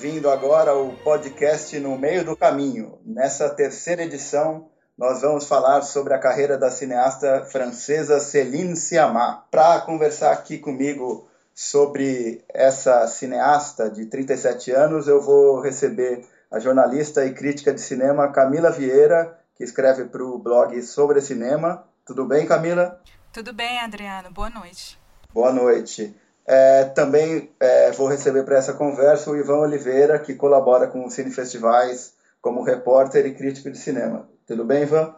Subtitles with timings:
[0.00, 2.98] ouvindo agora o podcast No Meio do Caminho.
[3.04, 9.44] Nessa terceira edição, nós vamos falar sobre a carreira da cineasta francesa Céline Sciamma.
[9.50, 17.26] Para conversar aqui comigo sobre essa cineasta de 37 anos, eu vou receber a jornalista
[17.26, 21.84] e crítica de cinema Camila Vieira, que escreve para o blog Sobre Cinema.
[22.06, 22.98] Tudo bem, Camila?
[23.30, 24.30] Tudo bem, Adriano.
[24.30, 24.98] Boa noite.
[25.30, 26.16] Boa noite.
[26.52, 31.08] É, também é, vou receber para essa conversa o Ivan Oliveira, que colabora com o
[31.08, 34.28] Cine Festivais como repórter e crítico de cinema.
[34.48, 35.14] Tudo bem, Ivan?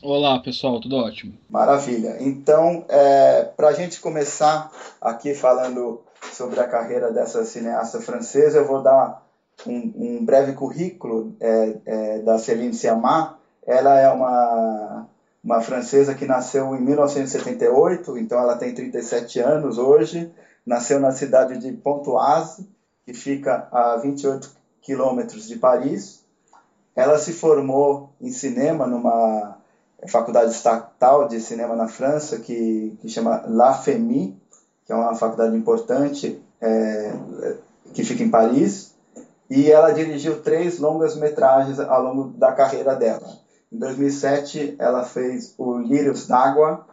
[0.00, 1.34] Olá, pessoal, tudo ótimo.
[1.50, 2.18] Maravilha.
[2.20, 8.64] Então, é, para a gente começar aqui falando sobre a carreira dessa cineasta francesa, eu
[8.68, 9.26] vou dar
[9.66, 13.36] um, um breve currículo é, é, da Céline Sciamma.
[13.66, 15.08] Ela é uma,
[15.42, 20.30] uma francesa que nasceu em 1978, então ela tem 37 anos hoje
[20.66, 22.68] nasceu na cidade de Pontoise,
[23.04, 24.50] que fica a 28
[24.82, 26.24] quilômetros de Paris.
[26.94, 29.58] Ela se formou em cinema numa
[30.08, 34.36] faculdade estatal de cinema na França, que, que chama La FEMI,
[34.84, 37.12] que é uma faculdade importante é,
[37.94, 38.94] que fica em Paris.
[39.48, 43.38] E ela dirigiu três longas metragens ao longo da carreira dela.
[43.72, 46.84] Em 2007, ela fez o Lírios d'Água,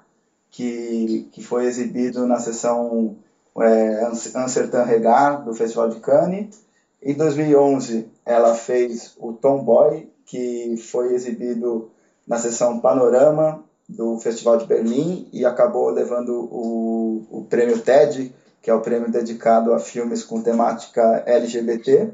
[0.51, 3.15] que, que foi exibido na sessão
[3.61, 4.03] é,
[4.35, 6.61] Amsterdã Regard, do Festival de Cannes.
[7.01, 11.91] Em 2011, ela fez o Tomboy, que foi exibido
[12.27, 18.69] na sessão Panorama do Festival de Berlim e acabou levando o, o prêmio TED, que
[18.69, 22.11] é o prêmio dedicado a filmes com temática LGBT.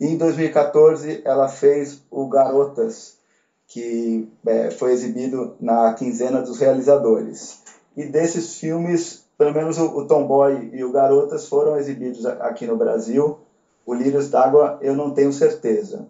[0.00, 3.18] E em 2014, ela fez o Garotas,
[3.68, 7.60] que é, foi exibido na quinzena dos realizadores.
[7.96, 12.76] E desses filmes, pelo menos o, o Tomboy e o Garotas foram exibidos aqui no
[12.76, 13.40] Brasil.
[13.84, 16.06] O Lírios d'Água eu não tenho certeza.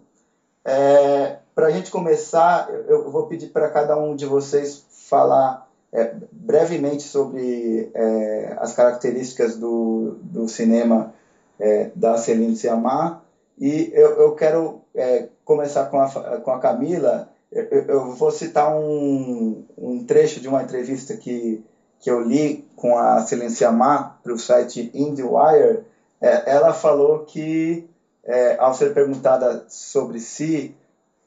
[0.63, 6.13] É, para a gente começar, eu, vou pedir para cada um de vocês falar é,
[6.31, 11.11] brevemente sobre é, as características do, do cinema
[11.59, 13.23] é, da Celine Sciamma.
[13.57, 16.07] E eu, eu quero é, começar com a,
[16.39, 17.29] com a Camila.
[17.51, 21.63] Eu, eu vou citar um, um trecho de uma entrevista que
[22.03, 25.85] que eu li com a Silência Má para o site IndieWire,
[26.19, 27.87] é, ela falou que,
[28.25, 30.75] é, ao ser perguntada sobre si,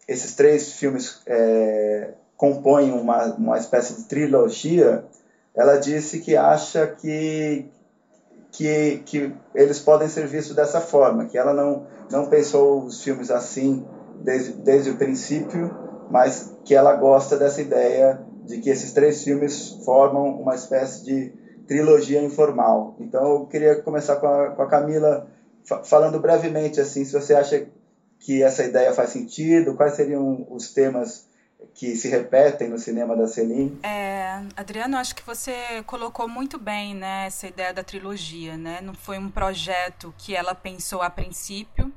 [0.06, 5.03] esses três filmes é, compõem uma, uma espécie de trilogia,
[5.54, 7.64] ela disse que acha que,
[8.53, 13.31] que, que eles podem ser vistos dessa forma, que ela não, não pensou os filmes
[13.31, 13.82] assim
[14.20, 15.75] desde, desde o princípio,
[16.10, 21.33] mas que ela gosta dessa ideia de que esses três filmes formam uma espécie de
[21.67, 22.97] trilogia informal.
[23.01, 25.29] Então eu queria começar com a, com a Camila
[25.84, 27.67] falando brevemente assim, se você acha
[28.21, 31.27] que essa ideia faz sentido, quais seriam os temas
[31.75, 33.79] que se repetem no cinema da Celine?
[33.83, 38.81] É, Adriano, acho que você colocou muito bem, né, essa ideia da trilogia, né?
[38.83, 41.93] Não foi um projeto que ela pensou a princípio,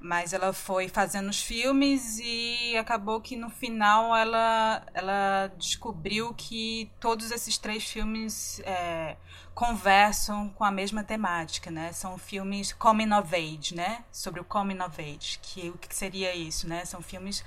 [0.00, 6.90] mas ela foi fazendo os filmes e acabou que no final ela, ela descobriu que
[6.98, 9.16] todos esses três filmes é,
[9.54, 11.92] conversam com a mesma temática, né?
[11.92, 14.04] São filmes coming of age, né?
[14.10, 16.84] Sobre o coming of age, que o que seria isso, né?
[16.84, 17.44] São filmes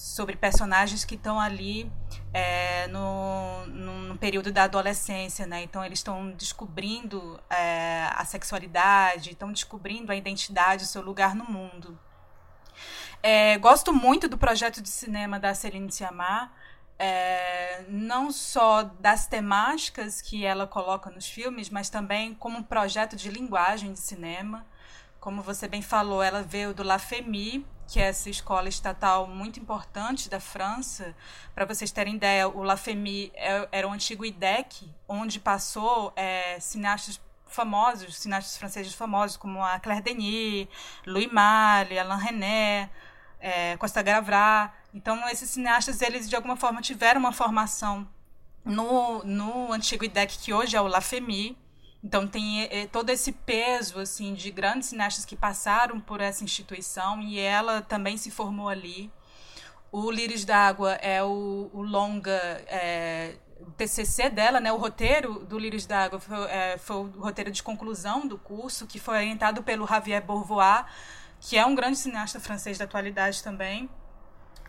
[0.00, 1.92] sobre personagens que estão ali
[2.32, 5.62] é, no, no, período da adolescência, né?
[5.62, 11.44] Então eles estão descobrindo é, a sexualidade, estão descobrindo a identidade, o seu lugar no
[11.44, 12.00] mundo.
[13.22, 16.50] É, gosto muito do projeto de cinema da Celine Sciamma,
[16.98, 23.16] é, não só das temáticas que ela coloca nos filmes, mas também como um projeto
[23.16, 24.64] de linguagem de cinema.
[25.20, 29.58] Como você bem falou, ela veio do La Femi, que é essa escola estatal muito
[29.58, 31.12] importante da França.
[31.52, 36.60] Para vocês terem ideia, o La Femi é, era o antigo IDEC, onde passou é,
[36.60, 40.68] cineastas famosos, cineastas franceses famosos, como a Claire Denis,
[41.04, 42.90] Louis Malle, Alain René,
[43.40, 44.70] é, Costa Gavras.
[44.94, 48.08] Então, esses cineastas, eles de alguma forma tiveram uma formação
[48.64, 51.58] no, no antigo IDEC, que hoje é o La Femi,
[52.02, 57.20] então tem é, todo esse peso assim de grandes cineastas que passaram por essa instituição
[57.20, 59.10] e ela também se formou ali.
[59.92, 65.58] O Lírios d'Água é o, o longa é, o TCC dela, né, o roteiro do
[65.58, 69.86] Lírios d'Água foi, é, foi, o roteiro de conclusão do curso, que foi orientado pelo
[69.86, 70.84] Javier Bourvois,
[71.40, 73.88] que é um grande cineasta francês da atualidade também.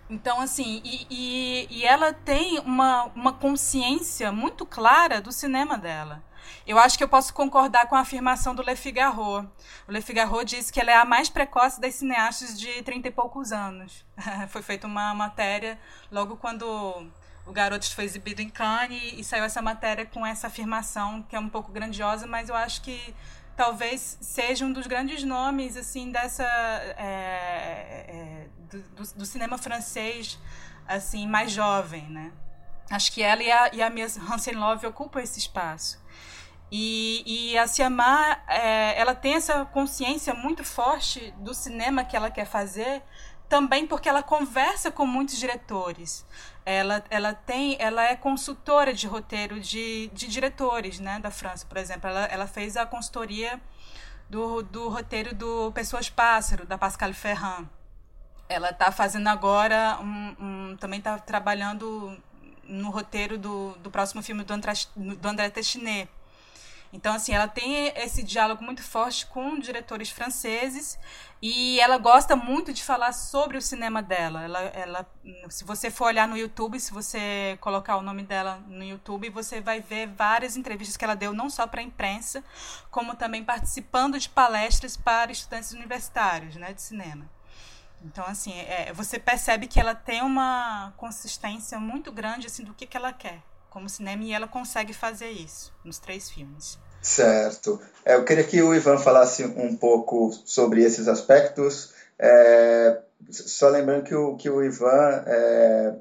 [0.09, 6.21] Então, assim, e, e, e ela tem uma, uma consciência muito clara do cinema dela.
[6.65, 9.49] Eu acho que eu posso concordar com a afirmação do Le Figaro.
[9.87, 13.11] O Le Figaro diz que ela é a mais precoce das cineastas de 30 e
[13.11, 14.05] poucos anos.
[14.49, 15.79] Foi feita uma matéria
[16.11, 17.11] logo quando
[17.45, 21.39] o Garotos foi exibido em Cannes e saiu essa matéria com essa afirmação que é
[21.39, 23.15] um pouco grandiosa, mas eu acho que
[23.55, 30.39] talvez seja um dos grandes nomes assim dessa é, é, do, do, cinema francês
[30.87, 32.31] assim mais jovem, né?
[32.89, 36.00] Acho que ela e a, e a Hansen Love ocupam esse espaço.
[36.71, 42.31] E, e a Siamá, é, ela tem essa consciência muito forte do cinema que ela
[42.31, 43.03] quer fazer,
[43.49, 46.25] também porque ela conversa com muitos diretores.
[46.65, 51.77] Ela, ela tem, ela é consultora de roteiro de, de diretores, né, da França, por
[51.77, 52.09] exemplo.
[52.09, 53.59] Ela, ela fez a consultoria
[54.29, 57.65] do, do roteiro do Pessoas Pássaro, da Pascal Ferrand.
[58.47, 62.17] Ela está fazendo agora um, um também está trabalhando
[62.63, 66.07] no roteiro do, do próximo filme do André, do André Téchiné.
[66.93, 70.99] Então, assim, ela tem esse diálogo muito forte com diretores franceses
[71.41, 74.43] e ela gosta muito de falar sobre o cinema dela.
[74.43, 75.05] Ela, ela,
[75.49, 79.61] se você for olhar no YouTube, se você colocar o nome dela no YouTube, você
[79.61, 82.43] vai ver várias entrevistas que ela deu, não só para a imprensa,
[82.89, 87.29] como também participando de palestras para estudantes universitários né, de cinema.
[88.03, 92.85] Então, assim, é, você percebe que ela tem uma consistência muito grande assim, do que,
[92.85, 93.41] que ela quer
[93.71, 96.77] como cinema e ela consegue fazer isso nos três filmes.
[97.01, 97.81] Certo.
[98.05, 101.93] É, eu queria que o Ivan falasse um pouco sobre esses aspectos.
[102.19, 105.95] É, só lembrando que o, que o Ivan, é,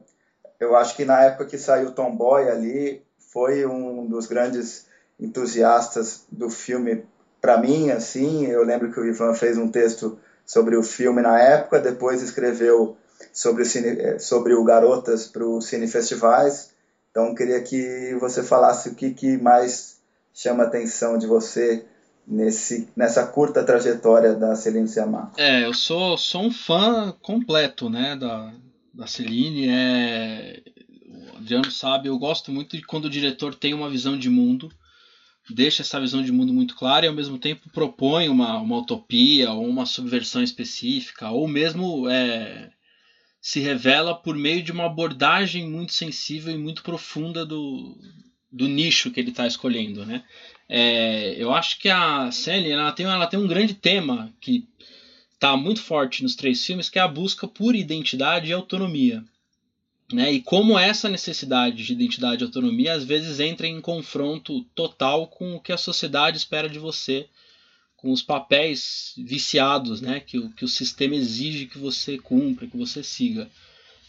[0.58, 3.02] eu acho que na época que saiu Tomboy ali,
[3.32, 4.86] foi um dos grandes
[5.18, 7.06] entusiastas do filme
[7.40, 8.46] para mim, assim.
[8.46, 12.96] Eu lembro que o Ivan fez um texto sobre o filme na época, depois escreveu
[13.32, 16.72] sobre o, cine, sobre o Garotas para o Cine Festivais.
[17.10, 20.00] Então, queria que você falasse o que, que mais
[20.32, 21.84] chama a atenção de você
[22.26, 25.32] nesse, nessa curta trajetória da Celine Sciamma.
[25.36, 28.52] É, eu sou, sou um fã completo né, da,
[28.94, 29.68] da Celine.
[29.68, 30.62] É,
[31.34, 34.70] o Adriano sabe, eu gosto muito de quando o diretor tem uma visão de mundo
[35.52, 39.50] deixa essa visão de mundo muito clara e ao mesmo tempo propõe uma, uma utopia
[39.50, 42.70] ou uma subversão específica, ou mesmo é,
[43.40, 47.96] se revela por meio de uma abordagem muito sensível e muito profunda do,
[48.52, 50.04] do nicho que ele está escolhendo.
[50.04, 50.22] Né?
[50.68, 54.68] É, eu acho que a Sally ela tem, ela tem um grande tema que
[55.32, 59.24] está muito forte nos três filmes, que é a busca por identidade e autonomia.
[60.12, 60.32] Né?
[60.32, 65.54] E como essa necessidade de identidade e autonomia às vezes entra em confronto total com
[65.54, 67.28] o que a sociedade espera de você,
[68.00, 70.20] com os papéis viciados né?
[70.20, 73.48] que, o, que o sistema exige que você cumpra, que você siga.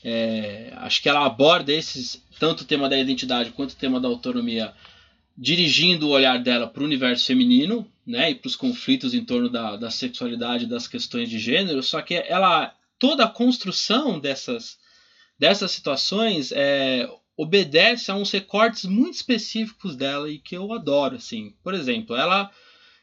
[0.04, 4.08] É, acho que ela aborda esses, tanto o tema da identidade quanto o tema da
[4.08, 4.74] autonomia,
[5.38, 8.32] dirigindo o olhar dela para o universo feminino né?
[8.32, 12.16] e para os conflitos em torno da, da sexualidade, das questões de gênero, só que
[12.16, 14.80] ela toda a construção dessas
[15.38, 21.16] dessas situações é, obedece a uns recortes muito específicos dela e que eu adoro.
[21.16, 21.56] Assim.
[21.64, 22.52] Por exemplo, ela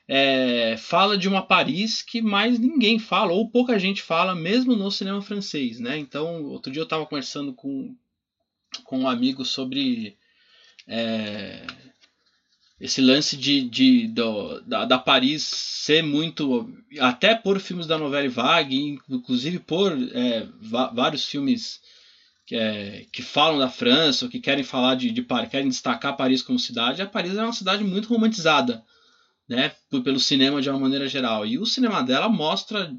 [0.08, 4.90] é, fala de uma Paris que mais ninguém fala, ou pouca gente fala, mesmo no
[4.90, 5.78] cinema francês.
[5.78, 5.98] Né?
[5.98, 7.94] Então, outro dia eu estava conversando com,
[8.84, 10.16] com um amigo sobre
[10.86, 11.66] é,
[12.80, 14.08] esse lance de, de
[14.66, 16.72] da, da, Paris ser muito.
[17.00, 20.48] até por filmes da novela Vague, inclusive por é,
[20.94, 21.80] vários filmes
[22.46, 26.16] que, é, que falam da França, ou que querem falar de, de Paris, querem destacar
[26.16, 28.82] Paris como cidade, a Paris é uma cidade muito romantizada,
[29.48, 29.72] né,
[30.04, 31.46] pelo cinema de uma maneira geral.
[31.46, 32.94] E o cinema dela mostra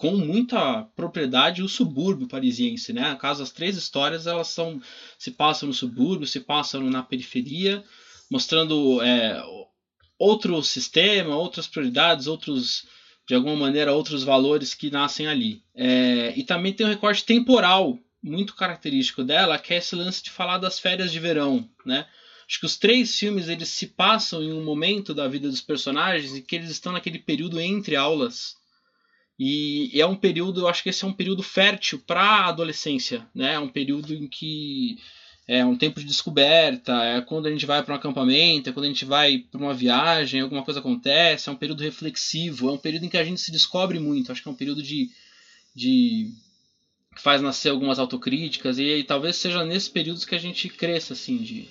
[0.00, 3.14] com muita propriedade o subúrbio parisiense, né?
[3.16, 4.80] Caso, as três histórias elas são
[5.18, 7.84] se passam no subúrbio, se passam na periferia,
[8.30, 9.42] mostrando é,
[10.18, 12.86] outro sistema, outras prioridades, outros
[13.28, 15.62] de alguma maneira outros valores que nascem ali.
[15.74, 20.30] É, e também tem um recorte temporal muito característico dela, que é esse lance de
[20.30, 22.06] falar das férias de verão, né?
[22.50, 26.34] Acho que os três filmes eles se passam em um momento da vida dos personagens
[26.34, 28.56] e que eles estão naquele período entre aulas.
[29.38, 33.24] E é um período, eu acho que esse é um período fértil para a adolescência,
[33.32, 33.54] né?
[33.54, 34.98] É um período em que
[35.46, 38.86] é um tempo de descoberta, é quando a gente vai para um acampamento, é quando
[38.86, 42.78] a gente vai para uma viagem, alguma coisa acontece, é um período reflexivo, é um
[42.78, 44.32] período em que a gente se descobre muito.
[44.32, 45.08] Acho que é um período de,
[45.72, 46.32] de
[47.14, 51.12] que faz nascer algumas autocríticas e, e talvez seja nesses períodos que a gente cresça
[51.12, 51.68] assim de,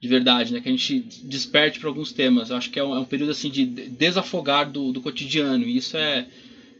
[0.00, 0.60] de verdade, né?
[0.60, 2.50] Que a gente desperte para alguns temas.
[2.50, 5.76] Eu acho que é um, é um, período assim de desafogar do, do cotidiano e
[5.76, 6.26] isso é,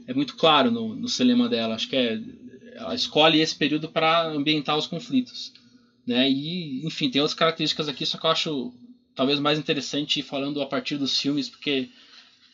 [0.07, 1.75] é muito claro no, no cinema dela.
[1.75, 2.21] Acho que é
[2.77, 5.53] ela escolhe esse período para ambientar os conflitos,
[6.07, 6.29] né?
[6.29, 8.73] E enfim tem outras características aqui, só que eu acho
[9.15, 11.89] talvez mais interessante ir falando a partir dos filmes, porque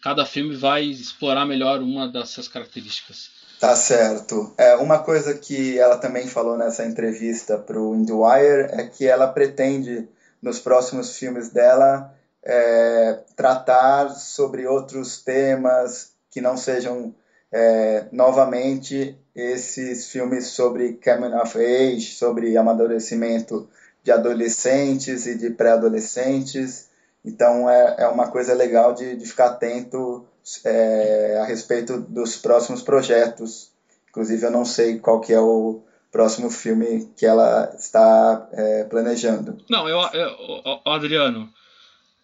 [0.01, 3.31] cada filme vai explorar melhor uma dessas características.
[3.61, 4.53] Tá certo.
[4.59, 9.29] É, uma coisa que ela também falou nessa entrevista para o IndieWire é que ela
[9.29, 10.09] pretende,
[10.43, 17.15] nos próximos filmes dela, é, tratar sobre outros temas que não sejam
[17.53, 23.69] é, novamente esses filmes sobre coming of age, sobre amadurecimento
[24.03, 26.89] de adolescentes e de pré-adolescentes.
[27.25, 30.27] Então é, é uma coisa legal de, de ficar atento
[30.65, 33.71] é, a respeito dos próximos projetos.
[34.09, 35.81] Inclusive eu não sei qual que é o
[36.13, 39.59] próximo filme que ela está é, planejando.
[39.69, 41.53] Não, eu, eu, Adriano,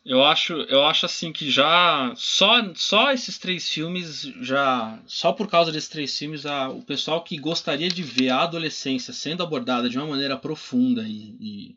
[0.05, 5.49] eu acho, eu acho assim que já só, só esses três filmes já só por
[5.49, 9.89] causa desses três filmes a, o pessoal que gostaria de ver a adolescência sendo abordada
[9.89, 11.77] de uma maneira profunda e, e,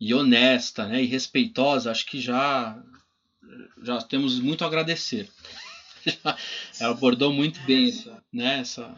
[0.00, 2.80] e honesta, né, e respeitosa, acho que já
[3.82, 5.28] já temos muito a agradecer.
[6.78, 8.94] Ela abordou muito bem essa, né, essa,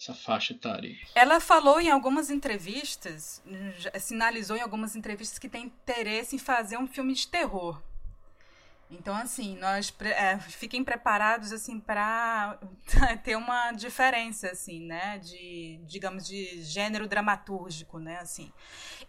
[0.00, 0.94] essa faixa etária.
[1.14, 3.42] Ela falou em algumas entrevistas,
[4.00, 7.80] sinalizou em algumas entrevistas que tem interesse em fazer um filme de terror.
[8.90, 12.58] Então, assim, nós é, fiquem preparados assim para
[13.24, 18.52] ter uma diferença, assim, né, de, digamos, de gênero dramatúrgico, né, assim.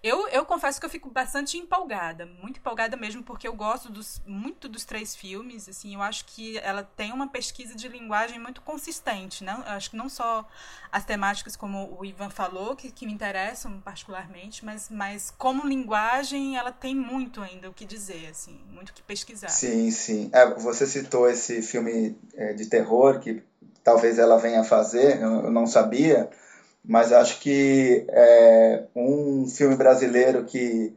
[0.01, 4.22] Eu, eu confesso que eu fico bastante empolgada, muito empolgada mesmo, porque eu gosto dos,
[4.25, 8.62] muito dos três filmes, assim, eu acho que ela tem uma pesquisa de linguagem muito
[8.62, 10.48] consistente, né, eu acho que não só
[10.91, 16.55] as temáticas, como o Ivan falou, que, que me interessam particularmente, mas, mas como linguagem,
[16.55, 19.50] ela tem muito ainda o que dizer, assim, muito o que pesquisar.
[19.50, 20.29] Sim, sim.
[20.31, 23.41] É, você citou esse filme é, de terror que
[23.84, 26.27] talvez ela venha fazer, eu não sabia,
[26.84, 30.91] mas acho que é um filme brasileiro que,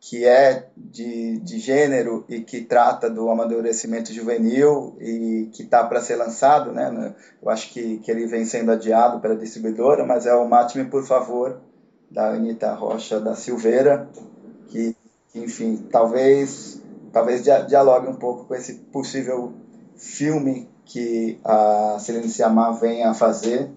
[0.00, 6.00] que é de, de gênero e que trata do amadurecimento juvenil e que está para
[6.00, 7.14] ser lançado, né?
[7.42, 11.04] Eu acho que, que ele vem sendo adiado pela distribuidora, mas é o Mate-me, por
[11.04, 11.60] favor,
[12.10, 14.08] da Anitta Rocha da Silveira,
[14.68, 14.96] que,
[15.28, 16.80] que enfim, talvez
[17.12, 19.52] talvez dialogue um pouco com esse possível
[19.96, 23.70] filme que a Celine Sciamma vem a fazer.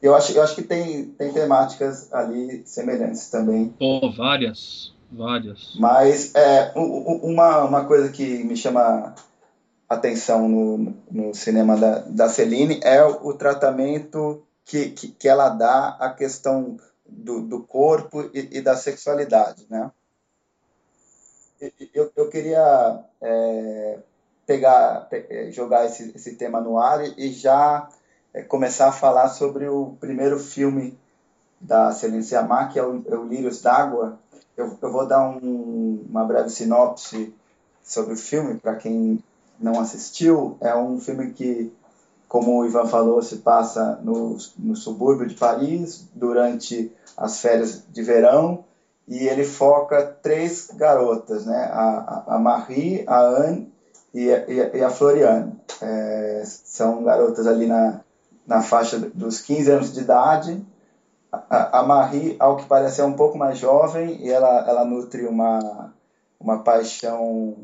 [0.00, 3.74] Eu acho, eu acho que tem, tem temáticas ali semelhantes também.
[3.80, 5.74] Oh, várias, várias.
[5.78, 9.14] Mas é, uma, uma coisa que me chama
[9.88, 15.96] atenção no, no cinema da, da Celine é o, tratamento que, que, que, ela dá
[16.00, 19.90] à questão do, do corpo e, e da sexualidade, né?
[21.94, 23.98] Eu, eu queria é,
[24.46, 27.88] pegar, é, jogar esse, esse tema no ar e, e já
[28.34, 30.98] é, começar a falar sobre o primeiro filme
[31.60, 34.18] da Celência Amar, que é o, é o Lírios d'Água.
[34.56, 37.32] Eu, eu vou dar um, uma breve sinopse
[37.84, 39.22] sobre o filme para quem
[39.58, 40.56] não assistiu.
[40.60, 41.72] É um filme que,
[42.28, 48.02] como o Ivan falou, se passa no, no subúrbio de Paris durante as férias de
[48.02, 48.64] verão
[49.06, 51.68] e ele foca três garotas, né?
[51.72, 53.72] A, a, Marie, a Anne
[54.14, 55.52] e a, e a Floriane.
[55.80, 58.00] É, são garotas ali na,
[58.46, 60.64] na faixa dos 15 anos de idade.
[61.32, 65.26] A, a Marie, ao que parece, é um pouco mais jovem e ela, ela nutre
[65.26, 65.92] uma,
[66.38, 67.56] uma paixão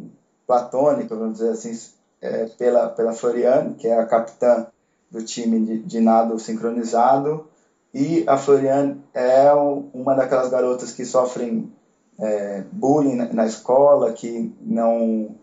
[0.47, 1.79] platônica, vamos dizer assim,
[2.21, 4.67] é, pela, pela Floriane, que é a capitã
[5.11, 7.47] do time de, de nado sincronizado.
[7.93, 9.53] E a Floriane é
[9.95, 11.73] uma daquelas garotas que sofrem
[12.19, 15.35] é, bullying na, na, escola, que não,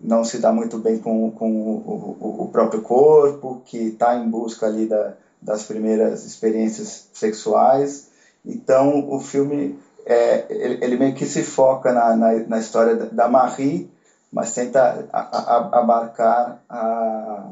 [0.00, 4.28] não se dá muito bem com, com o, o, o próprio corpo, que está em
[4.28, 8.08] busca ali da, das primeiras experiências sexuais.
[8.44, 13.28] Então, o filme, é, ele, ele meio que se foca na, na, na história da
[13.28, 13.90] Marie,
[14.32, 17.50] mas tenta a, a, abarcar a,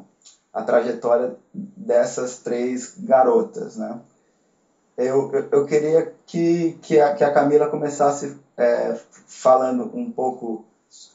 [0.53, 4.01] a trajetória dessas três garotas, né?
[4.97, 10.65] Eu, eu, queria que, que, a, que a Camila começasse é, falando um pouco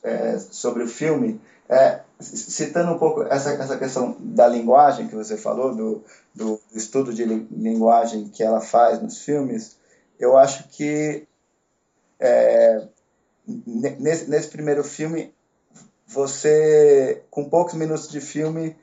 [0.04, 5.38] é, sobre o filme, é, citando um pouco essa, essa questão da linguagem que você
[5.38, 6.04] falou, do,
[6.34, 9.78] do estudo de linguagem que ela faz nos filmes,
[10.20, 11.28] eu acho que
[12.20, 12.88] é,
[13.48, 15.34] nesse, nesse primeiro filme,
[16.08, 18.76] você, com poucos minutos de filme,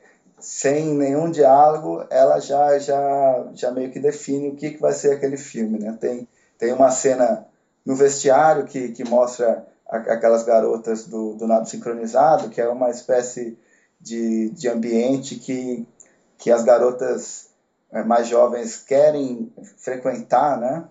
[0.45, 5.13] sem nenhum diálogo, ela já já já meio que define o que, que vai ser
[5.13, 5.97] aquele filme, né?
[5.99, 7.47] Tem tem uma cena
[7.83, 13.57] no vestiário que, que mostra aquelas garotas do, do nado sincronizado, que é uma espécie
[13.99, 15.87] de, de ambiente que,
[16.37, 17.49] que as garotas
[17.91, 20.85] eh, mais jovens querem frequentar, né?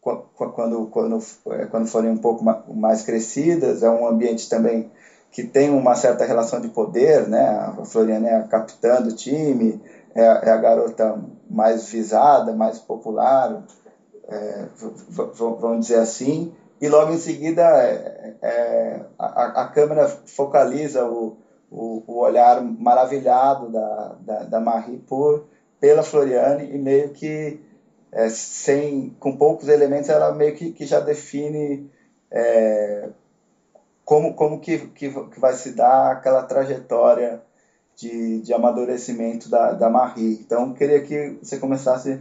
[0.00, 2.44] quando, quando, é, quando forem um pouco
[2.74, 3.82] mais crescidas.
[3.82, 4.90] É um ambiente também
[5.32, 7.48] que tem uma certa relação de poder, né?
[7.48, 9.82] A Floriana é a capitã do time,
[10.14, 13.64] é, é a garota mais visada, mais popular,
[14.28, 14.66] é,
[15.34, 16.52] vamos dizer assim.
[16.80, 21.38] E logo em seguida é, é, a, a câmera focaliza o,
[21.70, 25.46] o, o, olhar maravilhado da, da, da Marie por,
[25.80, 27.58] pela Floriane e meio que
[28.10, 31.90] é, sem com poucos elementos ela meio que, que já define
[32.30, 33.08] é,
[34.12, 37.42] como como que, que, que, vai se dar aquela trajetória
[37.96, 40.34] de, de amadurecimento da, da Marie.
[40.34, 42.20] Então, queria que você começasse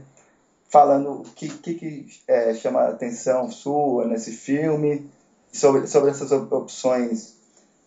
[0.69, 5.11] falando o que, que, que é, chama a atenção sua nesse filme,
[5.51, 7.35] sobre, sobre essas opções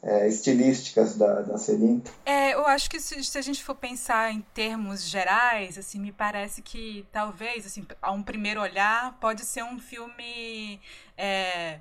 [0.02, 2.02] é, estilísticas da, da Celine?
[2.26, 6.12] É, eu acho que se, se, a gente for pensar em termos gerais, assim, me
[6.12, 10.78] parece que talvez, assim, a um primeiro olhar, pode ser um filme
[11.16, 11.80] é,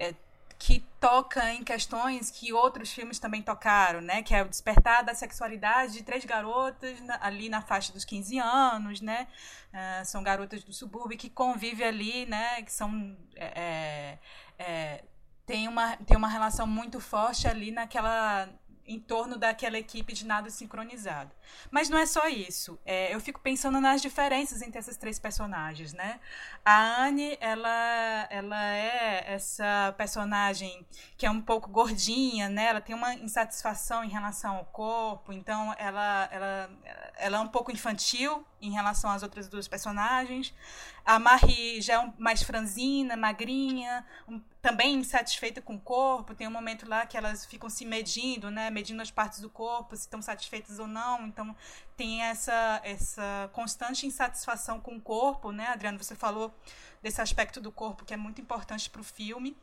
[0.00, 0.14] é,
[0.60, 4.22] que toca em questões que outros filmes também tocaram, né?
[4.22, 8.38] Que é o despertar da sexualidade de três garotas na, ali na faixa dos 15
[8.38, 9.26] anos, né?
[9.72, 12.60] Uh, são garotas do subúrbio que convivem ali, né?
[12.60, 14.18] Que são é,
[14.58, 15.04] é, é
[15.46, 18.46] tem uma, tem uma relação muito forte ali naquela
[18.90, 21.30] em torno daquela equipe de nado sincronizado.
[21.70, 22.76] Mas não é só isso.
[22.84, 26.18] É, eu fico pensando nas diferenças entre essas três personagens, né?
[26.64, 30.84] A Anne, ela, ela é essa personagem
[31.16, 32.66] que é um pouco gordinha, né?
[32.66, 36.70] Ela tem uma insatisfação em relação ao corpo, então ela, ela,
[37.16, 40.54] ela é um pouco infantil em relação às outras duas personagens.
[41.04, 46.34] A Marie já é mais franzina, magrinha, um, também insatisfeita com o corpo.
[46.34, 48.70] Tem um momento lá que elas ficam se medindo, né?
[48.70, 51.26] Medindo as partes do corpo, se estão satisfeitas ou não.
[51.26, 51.54] Então
[51.96, 55.68] tem essa, essa constante insatisfação com o corpo, né?
[55.68, 56.54] Adriano, você falou
[57.02, 59.56] desse aspecto do corpo que é muito importante para o filme.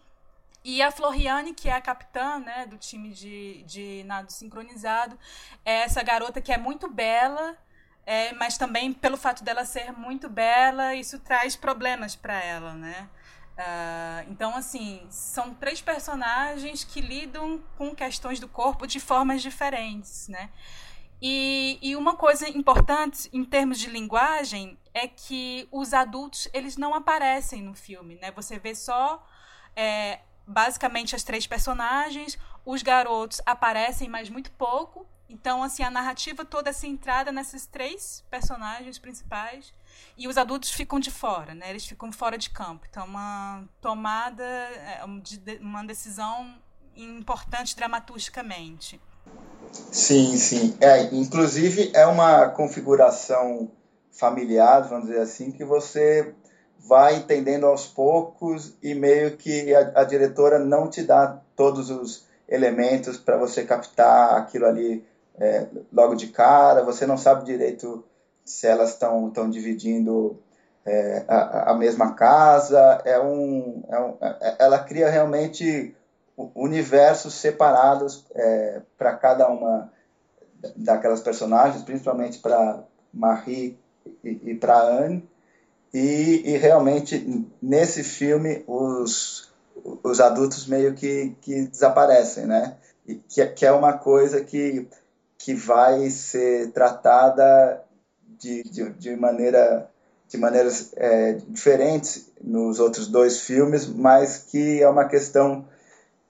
[0.64, 5.18] E a Floriane, que é a capitã né, do time de, de nado sincronizado,
[5.64, 7.56] é essa garota que é muito bela,
[8.08, 13.10] é, mas também pelo fato dela ser muito bela, isso traz problemas para ela, né?
[13.58, 20.30] Uh, então, assim, são três personagens que lidam com questões do corpo de formas diferentes,
[20.30, 20.50] né?
[21.22, 26.94] E, e uma coisa importante em termos de linguagem é que os adultos eles não
[26.94, 28.32] aparecem no filme, né?
[28.32, 29.22] Você vê só
[29.76, 36.46] é, basicamente as três personagens, os garotos aparecem, mas muito pouco, então, assim, a narrativa
[36.46, 39.74] toda é centrada nesses três personagens principais
[40.18, 41.70] e os adultos ficam de fora, né?
[41.70, 42.86] Eles ficam fora de campo.
[42.90, 45.02] Então, uma tomada, é,
[45.60, 46.56] uma decisão
[46.96, 49.02] importante dramaturgicamente.
[49.92, 50.78] Sim, sim.
[50.80, 53.70] É, inclusive, é uma configuração
[54.12, 56.34] familiar, vamos dizer assim, que você
[56.80, 62.26] vai entendendo aos poucos e meio que a, a diretora não te dá todos os
[62.48, 65.06] elementos para você captar aquilo ali
[65.40, 68.04] é, logo de cara, você não sabe direito
[68.44, 70.40] se elas estão dividindo
[70.86, 75.94] é, a, a, mesma casa, é um, é um, é, ela cria realmente
[76.56, 79.92] universos separados é, para cada uma
[80.76, 83.78] daquelas personagens, principalmente para Marie
[84.24, 85.28] e, e para Anne,
[85.94, 89.52] e, e, realmente nesse filme os,
[90.04, 92.76] os adultos meio que, que desaparecem, né?
[93.08, 94.88] E que, que é uma coisa que
[95.38, 97.84] que vai ser tratada
[98.40, 99.90] de, de, de maneira
[100.28, 105.66] de maneiras é, diferentes nos outros dois filmes, mas que é uma questão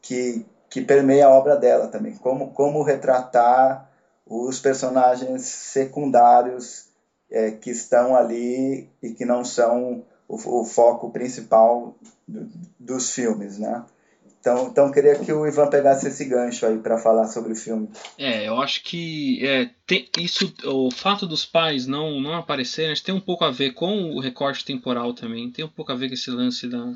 [0.02, 2.16] que, que permeia a obra dela também.
[2.16, 3.90] Como, como retratar
[4.26, 6.90] os personagens secundários
[7.32, 11.96] é, que estão ali e que não são o, o foco principal
[12.28, 12.48] do,
[12.80, 13.84] dos filmes, né?
[14.48, 17.90] Então, então queria que o Ivan pegasse esse gancho aí para falar sobre o filme.
[18.18, 23.14] É, eu acho que é, tem, isso, o fato dos pais não não aparecerem, tem
[23.14, 26.14] um pouco a ver com o recorte temporal também, tem um pouco a ver com
[26.14, 26.94] esse lance da,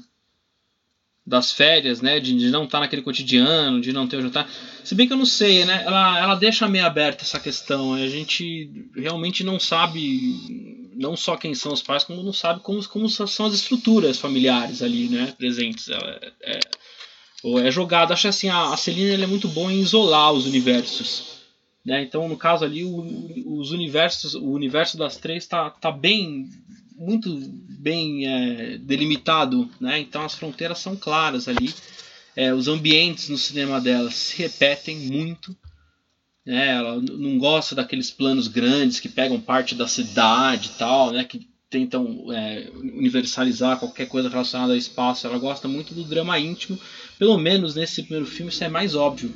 [1.28, 4.50] das férias, né, de, de não estar tá naquele cotidiano, de não ter o jantar.
[4.82, 7.94] Se bem que eu não sei, né, ela, ela deixa meio aberta essa questão.
[7.94, 12.82] A gente realmente não sabe, não só quem são os pais, como não sabe como,
[12.88, 15.90] como são as estruturas familiares ali, né, presentes.
[15.90, 16.60] É, é,
[17.60, 18.14] é jogado.
[18.14, 21.42] Acho assim, a, a Celina é muito boa em isolar os universos.
[21.86, 22.04] Né?
[22.04, 26.50] Então, no caso ali, o, os universos, o universo das três está tá bem,
[26.96, 27.30] muito
[27.80, 29.70] bem é, delimitado.
[29.80, 30.00] Né?
[30.00, 31.74] Então, as fronteiras são claras ali.
[32.36, 35.56] É, os ambientes no cinema dela se repetem muito.
[36.46, 36.76] Né?
[36.76, 41.24] Ela não gosta daqueles planos grandes que pegam parte da cidade e tal, né?
[41.24, 45.26] que tentam é, universalizar qualquer coisa relacionada ao espaço.
[45.26, 46.78] Ela gosta muito do drama íntimo.
[47.18, 49.34] Pelo menos nesse primeiro filme isso é mais óbvio.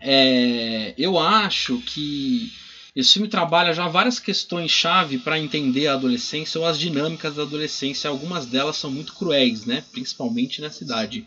[0.00, 2.50] É, eu acho que
[2.96, 8.08] esse filme trabalha já várias questões-chave para entender a adolescência ou as dinâmicas da adolescência.
[8.08, 9.84] Algumas delas são muito cruéis, né?
[9.92, 11.26] principalmente na cidade.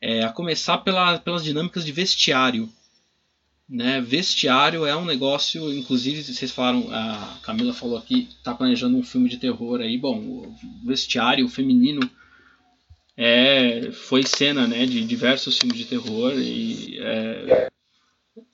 [0.00, 2.68] É, a começar pela, pelas dinâmicas de vestiário.
[3.68, 4.00] Né?
[4.00, 9.28] Vestiário é um negócio, inclusive, vocês falaram, a Camila falou aqui, tá planejando um filme
[9.28, 9.98] de terror aí.
[9.98, 12.08] Bom, o vestiário feminino
[13.16, 17.68] é, foi cena né, de diversos filmes de terror e é,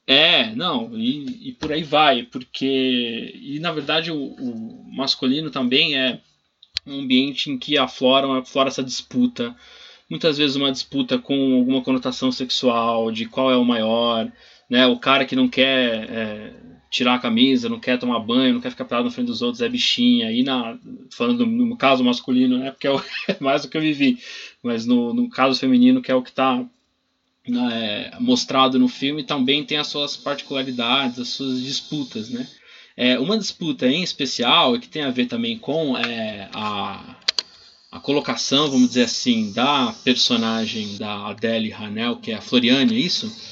[0.07, 5.96] é não e, e, por aí vai porque e na verdade o, o, masculino também
[5.96, 6.20] é
[6.87, 9.55] um ambiente em que aflora, aflora essa disputa
[10.09, 14.31] muitas vezes uma disputa com alguma conotação sexual de qual é o maior
[14.72, 14.87] né?
[14.87, 16.52] O cara que não quer é,
[16.90, 19.61] tirar a camisa, não quer tomar banho, não quer ficar pelado na frente dos outros
[19.61, 20.28] é bichinha.
[20.28, 20.78] Aí na
[21.11, 22.70] falando no, caso masculino, né?
[22.70, 22.96] Porque é, o,
[23.28, 24.18] é, mais do que eu vivi,
[24.62, 26.64] mas no, no caso feminino que é o que está
[27.70, 32.48] é, mostrado no filme também tem as suas particularidades, as suas disputas, né?
[32.96, 37.16] É, uma disputa em especial que tem a ver também com é, a,
[37.90, 42.98] a colocação, vamos dizer assim, da personagem da Adele Hanel, que é a Floriane, é
[42.98, 43.51] isso?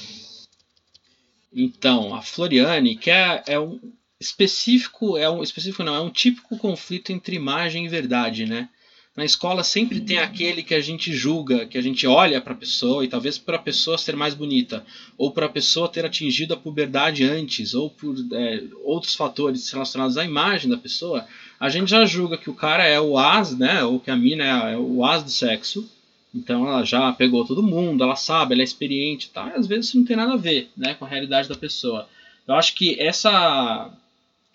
[1.53, 3.79] Então, a Floriane, que é, é um
[4.19, 8.69] específico, é um específico não, é um típico conflito entre imagem e verdade, né?
[9.15, 12.57] Na escola sempre tem aquele que a gente julga, que a gente olha para a
[12.57, 14.85] pessoa e talvez para a pessoa ser mais bonita,
[15.17, 20.17] ou para a pessoa ter atingido a puberdade antes, ou por é, outros fatores relacionados
[20.17, 21.27] à imagem da pessoa,
[21.59, 23.83] a gente já julga que o cara é o as, né?
[23.83, 25.89] Ou que a mina é, é o as do sexo,
[26.33, 29.53] então ela já pegou todo mundo, ela sabe, ela é experiente, tá?
[29.55, 32.07] às vezes isso não tem nada a ver, né, com a realidade da pessoa.
[32.47, 33.91] Eu acho que essa